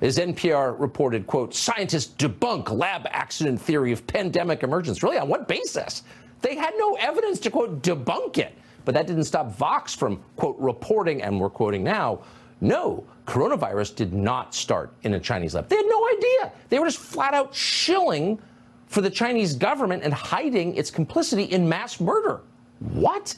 [0.00, 5.02] As NPR reported, quote, scientists debunk lab accident theory of pandemic emergence.
[5.04, 6.02] Really, on what basis?
[6.40, 8.56] They had no evidence to, quote, debunk it.
[8.84, 12.22] But that didn't stop Vox from, quote, reporting, and we're quoting now,
[12.60, 15.68] no, coronavirus did not start in a Chinese lab.
[15.68, 16.52] They had no idea.
[16.68, 18.40] They were just flat out shilling
[18.88, 22.40] for the Chinese government and hiding its complicity in mass murder.
[22.80, 23.36] What?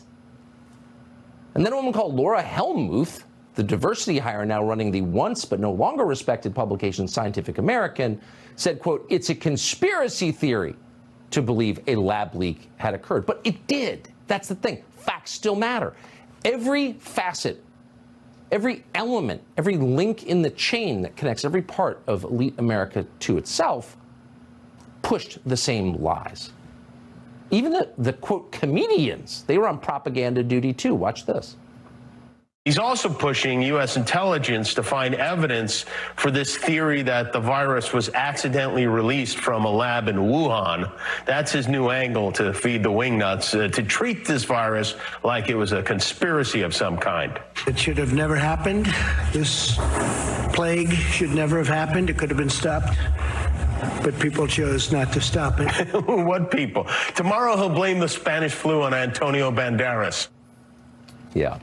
[1.54, 3.24] And then a woman called Laura Helmuth,
[3.54, 8.18] the diversity hire now running the once but no longer respected publication Scientific American,
[8.56, 10.74] said, quote, it's a conspiracy theory
[11.32, 13.26] to believe a lab leak had occurred.
[13.26, 14.08] But it did.
[14.26, 14.82] That's the thing.
[14.96, 15.94] Facts still matter.
[16.46, 17.62] Every facet,
[18.52, 23.38] every element, every link in the chain that connects every part of elite America to
[23.38, 23.96] itself
[25.00, 26.52] pushed the same lies.
[27.50, 30.94] Even the, the quote comedians, they were on propaganda duty too.
[30.94, 31.56] Watch this.
[32.64, 33.96] He's also pushing U.S.
[33.96, 39.68] intelligence to find evidence for this theory that the virus was accidentally released from a
[39.68, 40.88] lab in Wuhan.
[41.26, 44.94] That's his new angle to feed the wingnuts, uh, to treat this virus
[45.24, 47.36] like it was a conspiracy of some kind.
[47.66, 48.86] It should have never happened.
[49.32, 49.76] This
[50.54, 52.10] plague should never have happened.
[52.10, 52.96] It could have been stopped.
[54.04, 55.68] But people chose not to stop it.
[56.06, 56.86] what people?
[57.16, 60.28] Tomorrow he'll blame the Spanish flu on Antonio Banderas.
[61.34, 61.58] Yeah.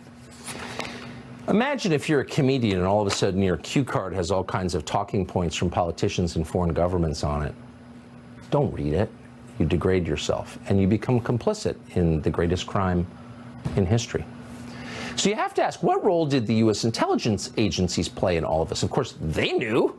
[1.50, 4.44] Imagine if you're a comedian and all of a sudden your cue card has all
[4.44, 7.56] kinds of talking points from politicians and foreign governments on it.
[8.52, 9.10] Don't read it.
[9.58, 13.08] You degrade yourself and you become complicit in the greatest crime
[13.76, 14.24] in history.
[15.16, 16.86] So you have to ask what role did the U.S.
[16.86, 18.84] intelligence agencies play in all of this?
[18.84, 19.98] Of course, they knew.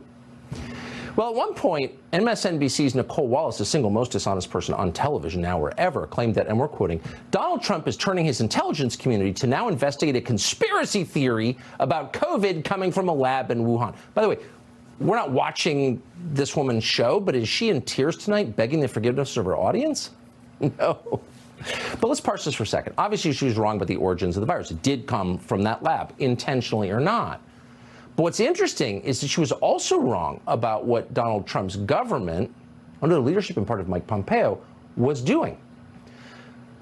[1.20, 5.60] Well, at one point, MSNBC's Nicole Wallace, the single most dishonest person on television now
[5.60, 6.98] or ever, claimed that, and we're quoting,
[7.30, 12.64] Donald Trump is turning his intelligence community to now investigate a conspiracy theory about COVID
[12.64, 13.94] coming from a lab in Wuhan.
[14.14, 14.38] By the way,
[14.98, 16.02] we're not watching
[16.32, 20.12] this woman's show, but is she in tears tonight begging the forgiveness of her audience?
[20.78, 21.20] No.
[22.00, 22.94] But let's parse this for a second.
[22.96, 24.70] Obviously, she was wrong about the origins of the virus.
[24.70, 27.42] It did come from that lab, intentionally or not.
[28.20, 32.54] But what's interesting is that she was also wrong about what Donald Trump's government,
[33.00, 34.60] under the leadership and part of Mike Pompeo,
[34.98, 35.56] was doing.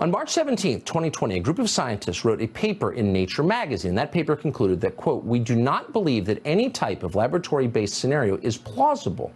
[0.00, 3.94] On March 17, 2020, a group of scientists wrote a paper in Nature magazine.
[3.94, 8.38] That paper concluded that, quote, we do not believe that any type of laboratory-based scenario
[8.38, 9.30] is plausible.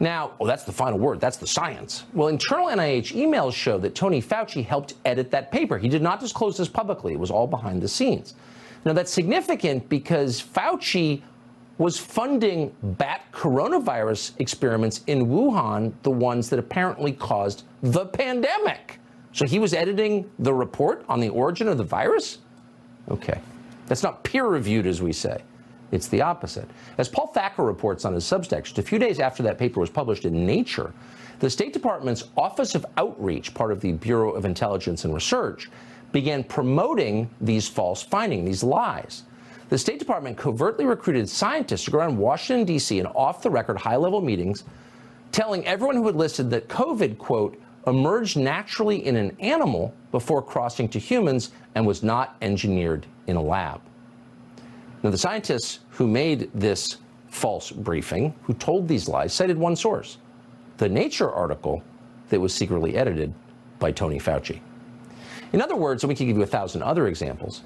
[0.00, 1.20] Now, oh, that's the final word.
[1.20, 2.02] That's the science.
[2.14, 5.78] Well, internal NIH emails show that Tony Fauci helped edit that paper.
[5.78, 7.12] He did not disclose this publicly.
[7.12, 8.34] It was all behind the scenes.
[8.84, 11.22] Now, that's significant because Fauci
[11.78, 18.98] was funding bat coronavirus experiments in Wuhan, the ones that apparently caused the pandemic.
[19.32, 22.38] So he was editing the report on the origin of the virus?
[23.10, 23.40] Okay.
[23.86, 25.42] That's not peer reviewed, as we say.
[25.92, 26.68] It's the opposite.
[26.98, 29.90] As Paul Thacker reports on his Substack, just a few days after that paper was
[29.90, 30.92] published in Nature,
[31.40, 35.70] the State Department's Office of Outreach, part of the Bureau of Intelligence and Research,
[36.12, 39.24] began promoting these false findings, these lies.
[39.68, 42.98] The State Department covertly recruited scientists to go around Washington, D.C.
[42.98, 44.64] in off the record high level meetings,
[45.30, 50.88] telling everyone who had listed that COVID, quote, emerged naturally in an animal before crossing
[50.88, 53.80] to humans and was not engineered in a lab.
[55.02, 56.98] Now, the scientists who made this
[57.28, 60.18] false briefing, who told these lies, cited one source
[60.76, 61.82] the Nature article
[62.30, 63.34] that was secretly edited
[63.78, 64.60] by Tony Fauci.
[65.52, 67.62] In other words, and we can give you a thousand other examples,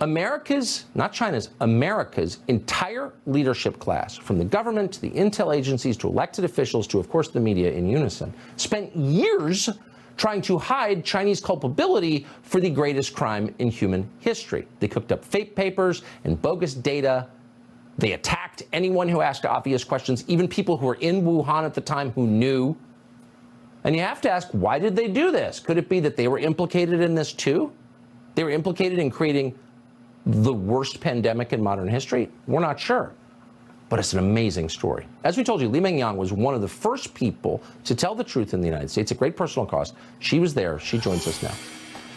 [0.00, 6.08] America's, not China's, America's entire leadership class, from the government to the intel agencies to
[6.08, 9.70] elected officials to, of course, the media in unison, spent years
[10.16, 14.66] trying to hide Chinese culpability for the greatest crime in human history.
[14.80, 17.28] They cooked up fake papers and bogus data.
[17.98, 21.80] They attacked anyone who asked obvious questions, even people who were in Wuhan at the
[21.80, 22.76] time who knew.
[23.86, 25.60] And you have to ask, why did they do this?
[25.60, 27.72] Could it be that they were implicated in this too?
[28.34, 29.56] They were implicated in creating
[30.26, 32.28] the worst pandemic in modern history?
[32.48, 33.12] We're not sure.
[33.88, 35.06] But it's an amazing story.
[35.22, 38.24] As we told you, Li Mengyang was one of the first people to tell the
[38.24, 39.94] truth in the United States at great personal cost.
[40.18, 40.80] She was there.
[40.80, 41.54] She joins us now.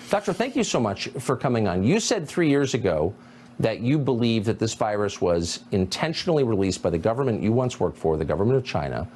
[0.10, 1.84] Doctor, thank you so much for coming on.
[1.84, 3.14] You said three years ago
[3.60, 7.98] that you believe that this virus was intentionally released by the government you once worked
[7.98, 9.08] for, the government of China.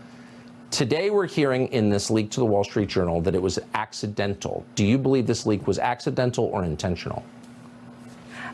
[0.74, 4.66] Today, we're hearing in this leak to the Wall Street Journal that it was accidental.
[4.74, 7.24] Do you believe this leak was accidental or intentional?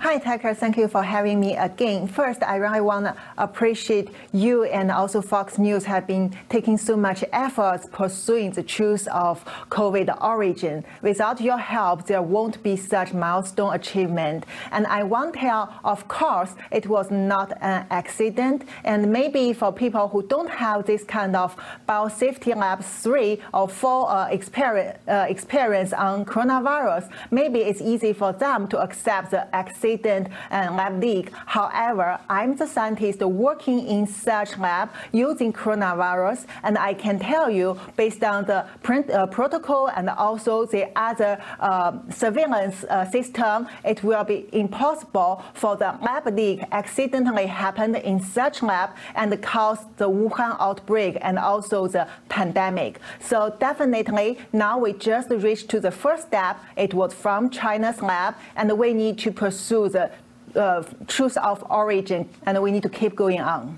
[0.01, 0.53] Hi, Tucker.
[0.53, 2.07] Thank you for having me again.
[2.07, 6.95] First, I really want to appreciate you and also Fox News have been taking so
[6.95, 10.85] much efforts pursuing the truth of COVID origin.
[11.01, 14.45] Without your help, there won't be such milestone achievement.
[14.71, 18.63] And I want to tell, of course, it was not an accident.
[18.85, 21.57] And maybe for people who don't have this kind of
[21.89, 28.31] biosafety lab three or four uh, experience, uh, experience on coronavirus, maybe it's easy for
[28.31, 31.31] them to accept the accident and lab leak.
[31.45, 37.77] However, I'm the scientist working in such lab using coronavirus, and I can tell you,
[37.97, 44.03] based on the print, uh, protocol and also the other uh, surveillance uh, system, it
[44.03, 50.09] will be impossible for the lab leak accidentally happened in such lab and caused the
[50.09, 52.99] Wuhan outbreak and also the pandemic.
[53.19, 56.59] So definitely, now we just reached to the first step.
[56.75, 60.11] It was from China's lab, and we need to pursue the
[60.55, 63.77] uh, truth of origin, and we need to keep going on.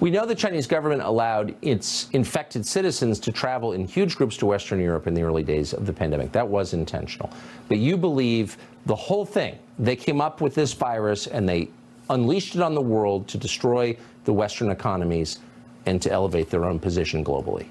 [0.00, 4.46] We know the Chinese government allowed its infected citizens to travel in huge groups to
[4.46, 6.32] Western Europe in the early days of the pandemic.
[6.32, 7.30] That was intentional.
[7.68, 8.56] But you believe
[8.86, 11.68] the whole thing, they came up with this virus and they
[12.10, 15.40] unleashed it on the world to destroy the Western economies
[15.86, 17.66] and to elevate their own position globally.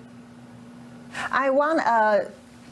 [1.32, 2.26] I want uh,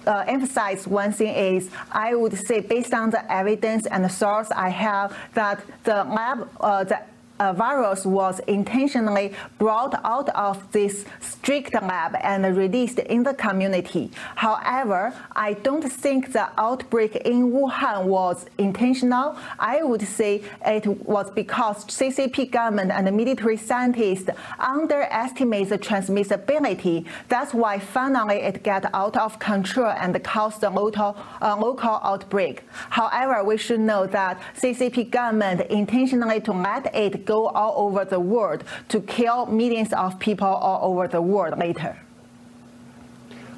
[0.08, 4.50] uh, emphasize one thing is I would say based on the evidence and the source
[4.52, 7.00] I have that the lab, uh, the
[7.40, 14.12] uh, virus was intentionally brought out of this strict lab and released in the community.
[14.36, 19.38] However, I don't think the outbreak in Wuhan was intentional.
[19.60, 24.30] I would say it was because CCP government and military scientists
[24.60, 27.06] underestimate the transmissibility.
[27.30, 32.64] That's why finally it got out of control and caused a local, uh, local outbreak.
[32.90, 38.20] However, we should know that CCP government intentionally to let it go all over the
[38.20, 41.98] world to kill millions of people all over the world later.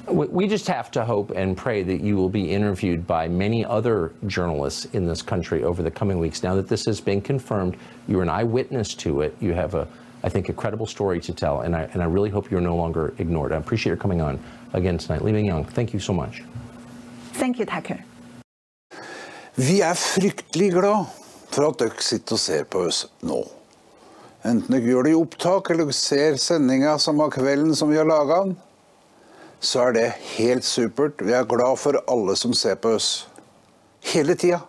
[0.08, 3.64] We we just have to hope and pray that you will be interviewed by many
[3.64, 6.42] other journalists in this country over the coming weeks.
[6.42, 9.36] Now that this has been confirmed, you're an eyewitness to it.
[9.40, 9.88] You have a,
[10.22, 12.76] I think, a credible story to tell, and I and I really hope you're no
[12.76, 13.52] longer ignored.
[13.52, 14.38] I appreciate your coming on
[14.74, 15.64] again tonight, Li Ming Young.
[15.64, 16.44] Thank you so much.
[17.32, 17.98] Thank you, Tucker.
[19.56, 21.06] Vi er fryktelig glad
[21.48, 23.55] for at dere sitter og ser på oss nå.
[24.46, 28.06] Enten dere gjør det i opptak eller dere ser sendinga samme kvelden som vi har
[28.06, 28.52] laga den,
[29.58, 31.22] så er det helt supert.
[31.24, 33.26] Vi er glad for alle som ser på oss.
[34.12, 34.60] Hele tida.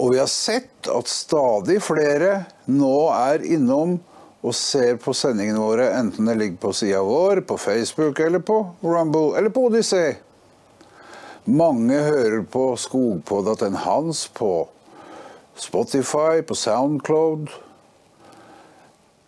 [0.00, 3.98] Og vi har sett at stadig flere nå er innom
[4.44, 8.58] og ser på sendingene våre, enten det ligger på sida vår, på Facebook eller på
[8.84, 10.16] Rumble eller på Odyssey.
[11.44, 14.66] Mange hører på Skogpodden hans på
[15.60, 17.52] Spotify, på Soundcloud.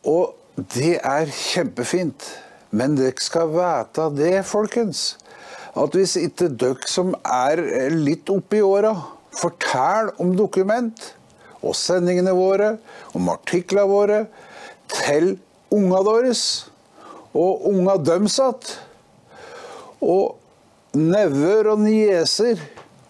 [0.07, 0.35] Og
[0.75, 2.27] det er kjempefint.
[2.77, 5.17] Men dere skal vite det, folkens,
[5.77, 8.95] at hvis ikke dere som er litt oppi åra,
[9.37, 11.15] forteller om dokument
[11.63, 12.77] og sendingene våre,
[13.17, 14.27] om artiklene våre,
[14.93, 15.39] til
[15.75, 16.43] unga deres
[17.37, 18.81] og unga deres igjen,
[20.07, 20.37] og
[20.97, 22.57] nevøer og nieser,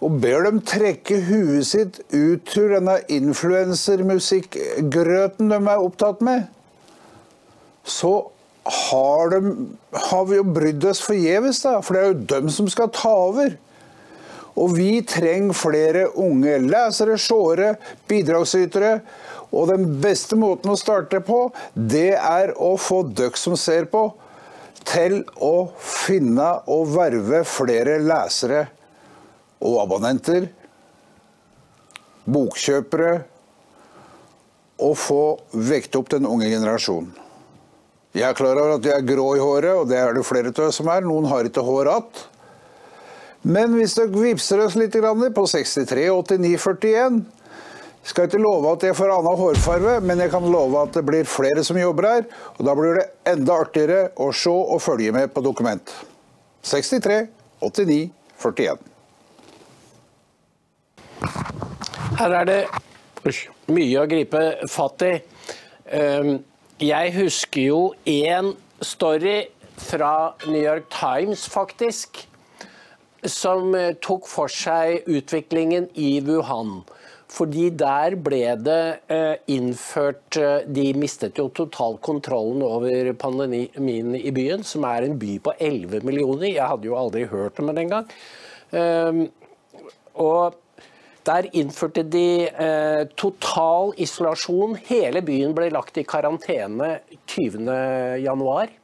[0.00, 6.42] og ber dem trekke huet sitt ut til denne influensermusikkgrøten de er opptatt med,
[7.86, 8.30] så
[8.66, 11.78] har, de, har vi jo brydd oss forgjeves, da.
[11.84, 13.54] For det er jo dem som skal ta over.
[14.56, 17.74] Og vi trenger flere unge lesere, seere,
[18.08, 18.92] bidragsytere.
[19.54, 24.08] Og den beste måten å starte på, det er å få dere som ser på,
[24.86, 28.66] til å finne og verve flere lesere
[29.66, 30.46] og abonnenter,
[32.26, 33.14] bokkjøpere,
[34.86, 35.22] og få
[35.56, 37.25] vekte opp den unge generasjonen.
[38.16, 40.48] Jeg er klar over at jeg er grå i håret, og det er det flere
[40.48, 41.04] av oss som er.
[41.04, 42.22] Noen har ikke hår igjen.
[43.46, 47.20] Men hvis dere vippser oss litt på 63 89 41
[48.06, 51.28] skal ikke love at jeg får annen hårfarge, men jeg kan love at det blir
[51.28, 52.26] flere som jobber her.
[52.56, 55.92] Og da blir det enda artigere å se og følge med på dokument.
[56.66, 57.20] 63
[57.60, 58.00] 89
[58.40, 58.92] 41.
[62.16, 62.60] Her er det
[63.68, 65.16] mye å gripe fatt i.
[65.92, 66.38] Um,
[66.82, 68.52] jeg husker jo én
[68.84, 69.46] story
[69.80, 72.26] fra New York Times, faktisk,
[73.24, 76.82] som eh, tok for seg utviklingen i Wuhan.
[77.32, 84.30] Fordi der ble det eh, innført eh, De mistet jo totalt kontrollen over pandemien i
[84.36, 86.52] byen, som er en by på 11 millioner.
[86.52, 88.12] Jeg hadde jo aldri hørt om den engang.
[88.70, 89.26] Um,
[90.14, 90.56] og
[91.26, 94.76] der innførte de eh, total isolasjon.
[94.88, 98.74] Hele byen ble lagt i karantene 20.1.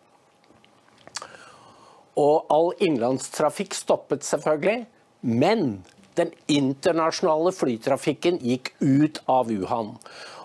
[2.23, 4.85] Og all innenlandstrafikk stoppet selvfølgelig.
[5.23, 5.83] Men
[6.19, 9.95] den internasjonale flytrafikken gikk ut av Wuhan.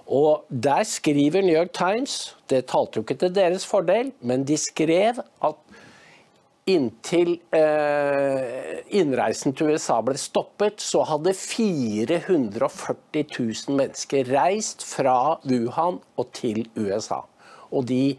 [0.08, 4.56] Og der skriver New York Times, det talte jo ikke til deres fordel, men de
[4.56, 5.58] skrev at
[6.68, 16.01] inntil eh, innreisen til USA ble stoppet, så hadde 440 000 mennesker reist fra Wuhan
[16.20, 17.24] og til USA.
[17.72, 18.18] Og de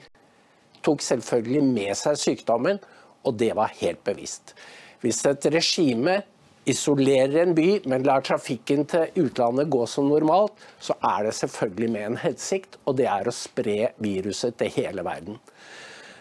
[0.84, 2.80] tok selvfølgelig med seg sykdommen,
[3.26, 4.55] og det var helt bevisst.
[5.03, 6.22] Hvis et regime
[6.68, 11.90] isolerer en by, men lar trafikken til utlandet gå som normalt, så er det selvfølgelig
[11.94, 15.38] med en hensikt, og det er å spre viruset til hele verden.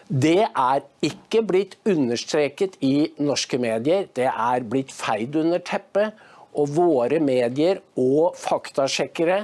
[0.08, 6.16] Det er ikke blitt understreket i norske medier, det er blitt feid under teppet.
[6.58, 9.42] Og våre medier og faktasjekkere,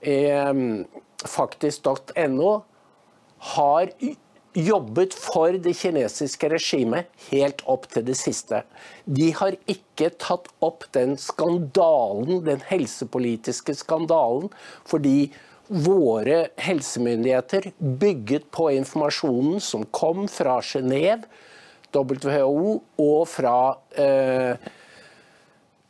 [0.00, 0.62] eh,
[1.28, 2.54] faktisk.no,
[3.54, 3.92] har
[4.56, 8.64] jobbet for det kinesiske regimet helt opp til det siste.
[9.06, 14.50] De har ikke tatt opp den skandalen, den helsepolitiske skandalen,
[14.84, 15.30] fordi
[15.70, 21.22] våre helsemyndigheter bygget på informasjonen som kom fra Genéve,
[21.94, 23.56] WHO og fra
[23.94, 24.70] eh,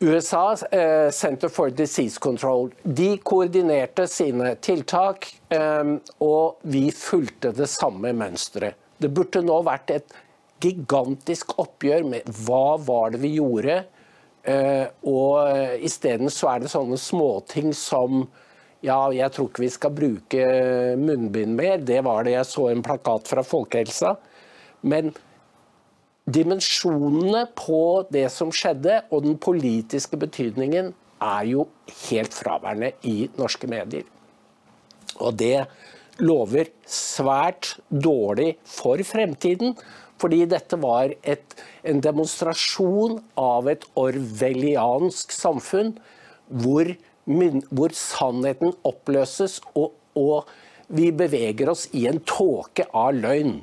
[0.01, 2.71] USA, eh, Center for Disease Control.
[2.83, 8.77] De koordinerte sine tiltak, eh, og vi fulgte det samme mønsteret.
[9.01, 10.15] Det burde nå vært et
[10.61, 13.83] gigantisk oppgjør med hva var det vi gjorde.
[14.45, 18.25] Eh, og isteden så er det sånne småting som
[18.85, 20.45] ja, jeg tror ikke vi skal bruke
[21.01, 21.83] munnbind mer.
[21.85, 24.15] Det var det jeg så en plakat fra Folkehelsa.
[24.89, 25.13] Men
[26.31, 31.67] dimensjonene på det som skjedde, og den politiske betydningen, er jo
[32.09, 34.07] helt fraværende i norske medier.
[35.21, 35.67] Og det
[36.21, 39.77] lover svært dårlig for fremtiden.
[40.21, 41.55] Fordi dette var et,
[41.85, 45.95] en demonstrasjon av et orwelliansk samfunn
[46.51, 46.91] hvor,
[47.71, 50.51] hvor sannheten oppløses og, og
[50.91, 53.61] vi beveger oss i en tåke av løgn.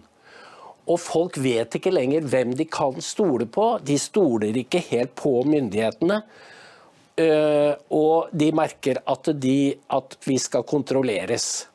[0.88, 3.74] Og folk vet ikke lenger hvem de kan stole på.
[3.84, 6.22] De stoler ikke helt på myndighetene.
[7.18, 11.68] Eh, og de merker at, de, at vi skal kontrolleres.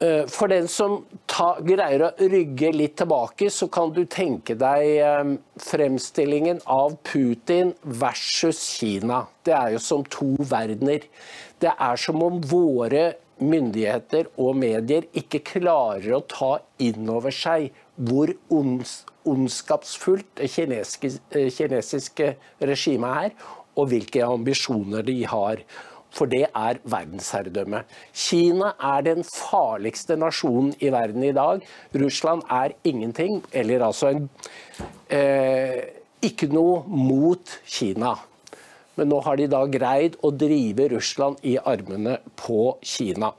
[0.00, 4.84] Eh, For den som ta, greier å rygge litt tilbake, så kan du tenke deg
[5.02, 9.24] eh, fremstillingen av Putin versus Kina.
[9.42, 11.08] Det er jo som to verdener.
[11.58, 17.70] Det er som om våre myndigheter og medier ikke klarer å ta inn over seg
[17.98, 23.38] hvor ons, ondskapsfullt det kinesiske, eh, kinesiske regimet er,
[23.74, 25.62] og hvilke ambisjoner de har.
[26.14, 27.82] For det er verdensherredømme.
[28.16, 31.62] Kina er den farligste nasjonen i verden i dag.
[31.94, 34.28] Russland er ingenting, eller altså en,
[35.10, 35.84] eh,
[36.24, 38.16] ikke noe mot Kina.
[38.96, 43.30] Men nå har de da greid å drive Russland i armene på Kina.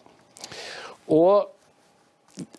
[1.09, 1.49] Og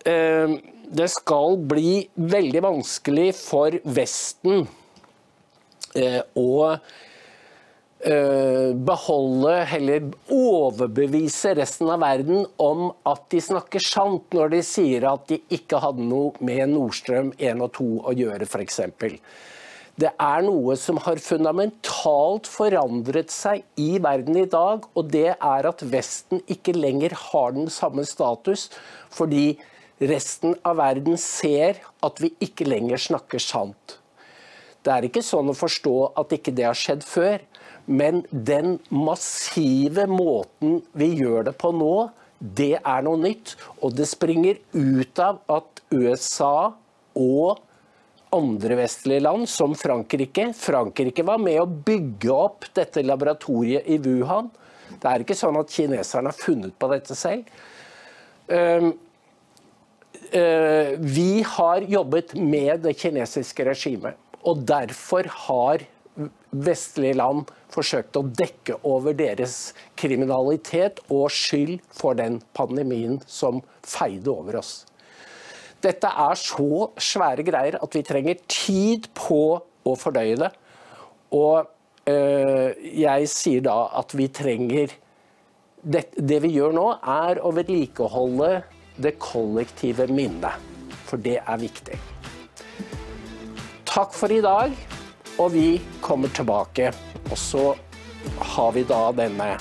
[0.05, 0.53] eh,
[0.91, 4.67] det skal bli veldig vanskelig for Vesten
[5.95, 6.51] eh, å
[8.01, 15.27] beholde, eller overbevise resten av verden om at de snakker sant når de sier at
[15.29, 18.79] de ikke hadde noe med Nordstrøm 1 og 2 å gjøre, f.eks.
[20.01, 25.67] Det er noe som har fundamentalt forandret seg i verden i dag, og det er
[25.69, 28.69] at Vesten ikke lenger har den samme status,
[29.13, 29.59] fordi
[30.01, 33.99] resten av verden ser at vi ikke lenger snakker sant.
[34.81, 37.43] Det er ikke sånn å forstå at ikke det har skjedd før,
[37.85, 41.95] men den massive måten vi gjør det på nå,
[42.41, 43.55] det er noe nytt.
[43.81, 46.71] Og det springer ut av at USA
[47.17, 47.61] og
[48.31, 54.49] andre vestlige land, som Frankrike Frankrike var med å bygge opp dette laboratoriet i Wuhan.
[55.01, 57.47] Det er ikke sånn at kineserne har funnet på dette selv.
[58.47, 58.91] Um,
[60.31, 64.19] eh, vi har jobbet med det kinesiske regimet.
[64.47, 65.85] Og derfor har
[66.51, 74.31] vestlige land forsøkte å dekke over deres kriminalitet og skyld for den pandemien som feide
[74.33, 74.81] over oss.
[75.81, 80.51] Dette er så svære greier at vi trenger tid på å fordøye det.
[81.33, 81.65] Og
[82.11, 82.69] øh,
[83.01, 84.93] jeg sier da at vi trenger
[85.81, 88.51] det, det vi gjør nå, er å vedlikeholde
[89.01, 90.69] det kollektive minnet.
[91.07, 91.97] For det er viktig.
[93.89, 94.75] Takk for i dag,
[95.39, 96.91] og vi kommer tilbake.
[97.29, 97.71] Og så
[98.55, 99.55] har vi da denne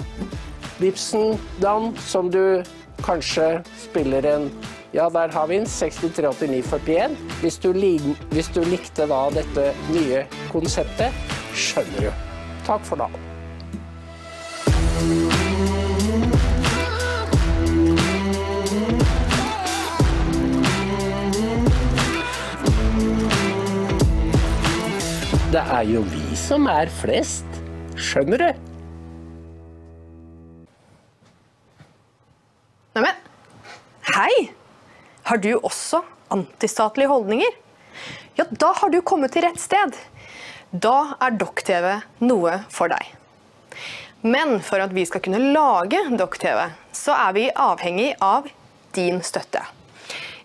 [0.80, 2.62] Vipsen, Dan, som du
[3.04, 4.50] kanskje spiller en
[4.92, 7.16] Ja, der har vi en 638941.
[7.40, 7.72] Hvis du,
[8.34, 11.14] hvis du likte da dette nye konseptet,
[11.54, 12.30] skjønner du.
[12.66, 13.29] Takk for da.
[25.50, 27.56] Det er jo vi som er flest.
[27.98, 28.58] Skjønner du?
[32.94, 33.16] Neimen,
[34.12, 34.52] hei!
[35.26, 37.56] Har du også antistatlige holdninger?
[38.38, 39.98] Ja, da har du kommet til rett sted.
[40.70, 41.88] Da er Dokk-TV
[42.22, 43.10] noe for deg.
[44.22, 48.46] Men for at vi skal kunne lage Dokk-TV, så er vi avhengig av
[48.94, 49.66] din støtte.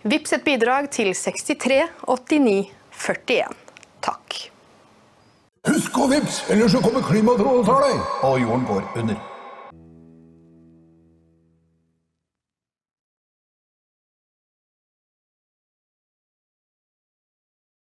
[0.02, 2.58] Vips et bidrag til 63 89
[3.06, 3.66] 41.
[4.02, 4.55] Takk.
[5.66, 9.35] Husk å vips, ellers så kommer klimatrollet og tar deg, og jorden går under.